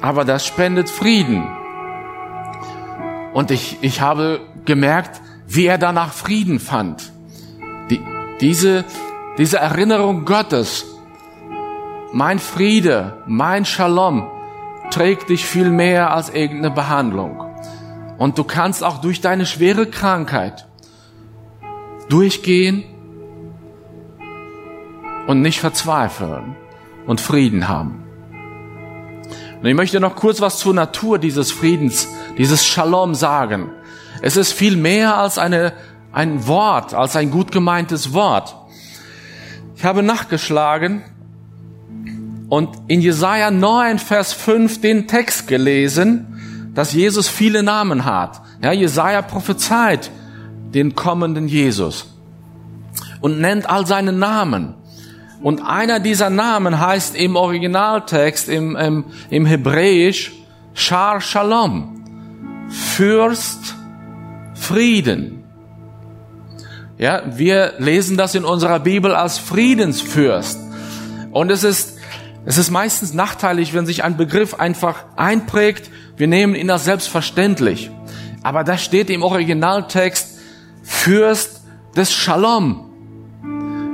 aber 0.00 0.24
das 0.24 0.44
spendet 0.44 0.90
Frieden. 0.90 1.61
Und 3.32 3.50
ich, 3.50 3.78
ich 3.80 4.00
habe 4.00 4.40
gemerkt, 4.64 5.20
wie 5.46 5.66
er 5.66 5.78
danach 5.78 6.12
Frieden 6.12 6.60
fand. 6.60 7.12
Die, 7.90 8.00
diese, 8.40 8.84
diese 9.38 9.58
Erinnerung 9.58 10.24
Gottes, 10.24 10.86
mein 12.12 12.38
Friede, 12.38 13.22
mein 13.26 13.64
Shalom, 13.64 14.30
trägt 14.90 15.30
dich 15.30 15.44
viel 15.46 15.70
mehr 15.70 16.12
als 16.12 16.30
irgendeine 16.30 16.74
Behandlung. 16.74 17.40
Und 18.18 18.38
du 18.38 18.44
kannst 18.44 18.84
auch 18.84 18.98
durch 19.00 19.20
deine 19.20 19.46
schwere 19.46 19.86
Krankheit 19.86 20.68
durchgehen 22.08 22.84
und 25.26 25.40
nicht 25.40 25.60
verzweifeln 25.60 26.56
und 27.06 27.20
Frieden 27.20 27.68
haben. 27.68 28.04
Und 29.60 29.68
ich 29.68 29.74
möchte 29.74 30.00
noch 30.00 30.16
kurz 30.16 30.40
was 30.40 30.58
zur 30.58 30.74
Natur 30.74 31.18
dieses 31.18 31.52
Friedens, 31.52 32.08
dieses 32.38 32.64
Shalom 32.64 33.14
sagen. 33.14 33.70
Es 34.20 34.36
ist 34.36 34.52
viel 34.52 34.76
mehr 34.76 35.16
als 35.16 35.38
eine, 35.38 35.72
ein 36.12 36.46
Wort, 36.46 36.94
als 36.94 37.16
ein 37.16 37.30
gut 37.30 37.52
gemeintes 37.52 38.12
Wort. 38.12 38.54
Ich 39.76 39.84
habe 39.84 40.02
nachgeschlagen 40.02 41.02
und 42.48 42.68
in 42.86 43.00
Jesaja 43.00 43.50
9, 43.50 43.98
Vers 43.98 44.32
5 44.32 44.80
den 44.80 45.08
Text 45.08 45.48
gelesen, 45.48 46.70
dass 46.74 46.92
Jesus 46.92 47.28
viele 47.28 47.62
Namen 47.62 48.04
hat. 48.04 48.40
Ja, 48.62 48.72
Jesaja 48.72 49.22
prophezeit 49.22 50.10
den 50.72 50.94
kommenden 50.94 51.48
Jesus 51.48 52.18
und 53.20 53.40
nennt 53.40 53.68
all 53.68 53.86
seine 53.86 54.12
Namen. 54.12 54.74
Und 55.42 55.60
einer 55.66 55.98
dieser 55.98 56.30
Namen 56.30 56.78
heißt 56.78 57.16
im 57.16 57.34
Originaltext, 57.34 58.48
im, 58.48 58.76
im, 58.76 59.04
im 59.30 59.46
Hebräisch, 59.46 60.32
Shar 60.74 61.20
Shalom, 61.20 62.01
Fürst 62.72 63.74
Frieden. 64.54 65.44
Ja, 66.96 67.22
wir 67.36 67.74
lesen 67.78 68.16
das 68.16 68.34
in 68.34 68.44
unserer 68.44 68.80
Bibel 68.80 69.14
als 69.14 69.38
Friedensfürst. 69.38 70.58
Und 71.32 71.50
es 71.50 71.64
ist, 71.64 71.98
es 72.44 72.58
ist 72.58 72.70
meistens 72.70 73.12
nachteilig, 73.12 73.74
wenn 73.74 73.86
sich 73.86 74.04
ein 74.04 74.16
Begriff 74.16 74.54
einfach 74.54 75.04
einprägt. 75.16 75.90
Wir 76.16 76.28
nehmen 76.28 76.54
ihn 76.54 76.70
als 76.70 76.84
selbstverständlich. 76.84 77.90
Aber 78.42 78.64
da 78.64 78.78
steht 78.78 79.10
im 79.10 79.22
Originaltext 79.22 80.38
Fürst 80.82 81.62
des 81.94 82.12
Shalom 82.12 82.88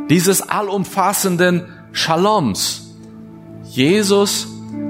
dieses 0.08 0.48
allumfassenden 0.48 1.66
Shaloms. 1.92 2.94
Jesus 3.64 4.46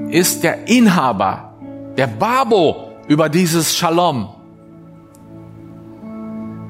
ist 0.09 0.43
der 0.43 0.67
Inhaber, 0.67 1.57
der 1.97 2.07
Babo 2.07 2.88
über 3.09 3.27
dieses 3.27 3.75
Shalom. 3.75 4.29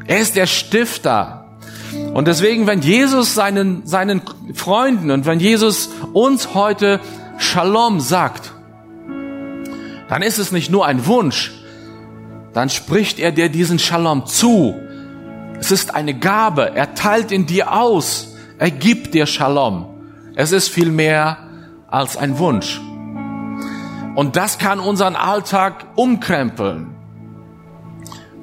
Er 0.07 0.19
ist 0.19 0.37
der 0.37 0.47
Stifter. 0.47 1.45
Und 2.13 2.27
deswegen, 2.27 2.65
wenn 2.65 2.81
Jesus 2.81 3.35
seinen, 3.35 3.85
seinen 3.85 4.21
Freunden 4.55 5.11
und 5.11 5.25
wenn 5.25 5.39
Jesus 5.39 5.89
uns 6.13 6.55
heute 6.55 7.01
Shalom 7.37 7.99
sagt, 7.99 8.53
dann 10.07 10.21
ist 10.21 10.39
es 10.39 10.51
nicht 10.51 10.71
nur 10.71 10.85
ein 10.85 11.05
Wunsch, 11.05 11.51
dann 12.53 12.69
spricht 12.69 13.19
er 13.19 13.33
dir 13.33 13.49
diesen 13.49 13.77
Shalom 13.77 14.25
zu. 14.25 14.73
Es 15.59 15.71
ist 15.71 15.93
eine 15.93 16.17
Gabe, 16.17 16.71
er 16.73 16.95
teilt 16.95 17.33
in 17.33 17.45
dir 17.47 17.73
aus. 17.73 18.33
Er 18.57 18.71
gibt 18.71 19.13
dir 19.13 19.25
Shalom. 19.25 19.87
Es 20.35 20.53
ist 20.53 20.69
viel 20.69 20.89
mehr 20.89 21.49
als 21.87 22.15
ein 22.15 22.39
Wunsch. 22.39 22.79
Und 24.19 24.35
das 24.35 24.57
kann 24.57 24.81
unseren 24.81 25.15
Alltag 25.15 25.85
umkrempeln. 25.95 26.93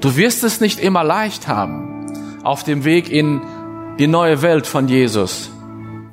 Du 0.00 0.16
wirst 0.16 0.42
es 0.42 0.58
nicht 0.58 0.80
immer 0.80 1.04
leicht 1.04 1.48
haben 1.48 2.40
auf 2.44 2.64
dem 2.64 2.84
Weg 2.84 3.10
in 3.10 3.42
die 3.98 4.06
neue 4.06 4.40
Welt 4.40 4.66
von 4.66 4.88
Jesus. 4.88 5.50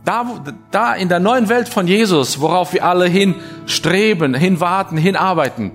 Da, 0.04 0.43
da 0.71 0.93
in 0.95 1.08
der 1.08 1.21
neuen 1.21 1.47
Welt 1.47 1.69
von 1.69 1.88
Jesus, 1.88 2.41
worauf 2.41 2.73
wir 2.73 2.84
alle 2.84 3.06
hinstreben, 3.06 4.34
hinwarten, 4.34 4.97
hinarbeiten, 4.97 5.71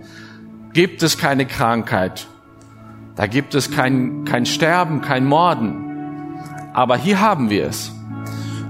gibt 0.74 1.02
es 1.02 1.16
keine 1.16 1.46
Krankheit. 1.46 2.26
Da 3.16 3.26
gibt 3.26 3.54
es 3.54 3.70
kein, 3.70 4.26
kein 4.26 4.44
Sterben, 4.44 5.00
kein 5.00 5.24
Morden. 5.24 6.36
Aber 6.74 6.98
hier 6.98 7.22
haben 7.22 7.48
wir 7.48 7.64
es. 7.64 7.90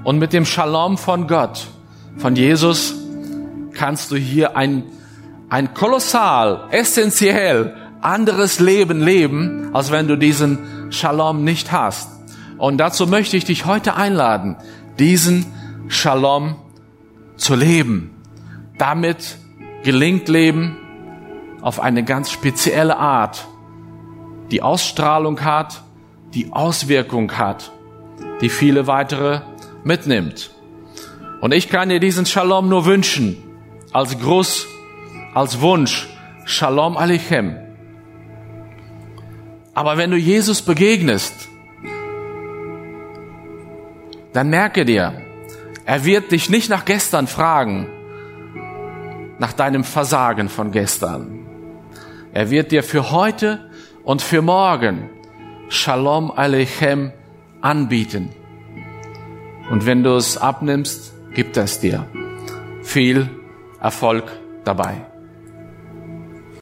Und 0.04 0.20
mit 0.20 0.32
dem 0.32 0.44
Shalom 0.44 0.96
von 0.96 1.26
Gott, 1.26 1.66
von 2.18 2.36
Jesus, 2.36 2.94
kannst 3.74 4.12
du 4.12 4.16
hier 4.16 4.56
ein, 4.56 4.84
ein 5.48 5.74
kolossal, 5.74 6.68
essentiell 6.70 7.74
anderes 8.00 8.60
Leben 8.60 9.00
leben, 9.00 9.74
als 9.74 9.90
wenn 9.90 10.08
du 10.08 10.16
diesen 10.16 10.90
Shalom 10.90 11.44
nicht 11.44 11.72
hast. 11.72 12.10
Und 12.58 12.78
dazu 12.78 13.06
möchte 13.06 13.36
ich 13.36 13.44
dich 13.44 13.66
heute 13.66 13.94
einladen, 13.94 14.56
diesen 14.98 15.46
Shalom 15.88 16.56
zu 17.36 17.54
leben. 17.54 18.10
Damit 18.78 19.38
gelingt 19.84 20.28
Leben 20.28 20.76
auf 21.60 21.80
eine 21.80 22.04
ganz 22.04 22.30
spezielle 22.30 22.96
Art, 22.98 23.46
die 24.50 24.62
Ausstrahlung 24.62 25.40
hat, 25.42 25.82
die 26.34 26.52
Auswirkung 26.52 27.32
hat, 27.32 27.72
die 28.40 28.48
viele 28.48 28.86
weitere 28.86 29.40
mitnimmt. 29.84 30.50
Und 31.40 31.52
ich 31.52 31.68
kann 31.68 31.88
dir 31.88 32.00
diesen 32.00 32.26
Shalom 32.26 32.68
nur 32.68 32.84
wünschen, 32.84 33.36
als 33.92 34.18
Gruß, 34.18 34.66
als 35.34 35.60
Wunsch, 35.60 36.08
Shalom 36.44 36.96
Aleichem. 36.96 37.56
Aber 39.74 39.98
wenn 39.98 40.10
du 40.10 40.16
Jesus 40.16 40.62
begegnest, 40.62 41.48
dann 44.32 44.48
merke 44.48 44.84
dir, 44.84 45.20
er 45.84 46.04
wird 46.04 46.32
dich 46.32 46.48
nicht 46.48 46.70
nach 46.70 46.84
gestern 46.84 47.26
fragen, 47.26 47.86
nach 49.38 49.52
deinem 49.52 49.84
Versagen 49.84 50.48
von 50.48 50.72
gestern. 50.72 51.46
Er 52.32 52.50
wird 52.50 52.72
dir 52.72 52.82
für 52.82 53.10
heute 53.10 53.70
und 54.04 54.22
für 54.22 54.42
morgen 54.42 55.10
Shalom 55.68 56.30
Aleichem 56.30 57.12
anbieten. 57.60 58.30
Und 59.70 59.84
wenn 59.84 60.02
du 60.02 60.16
es 60.16 60.38
abnimmst, 60.38 61.12
gibt 61.34 61.56
es 61.58 61.78
dir. 61.80 62.06
Viel 62.82 63.28
Erfolg 63.80 64.24
dabei. 64.64 65.07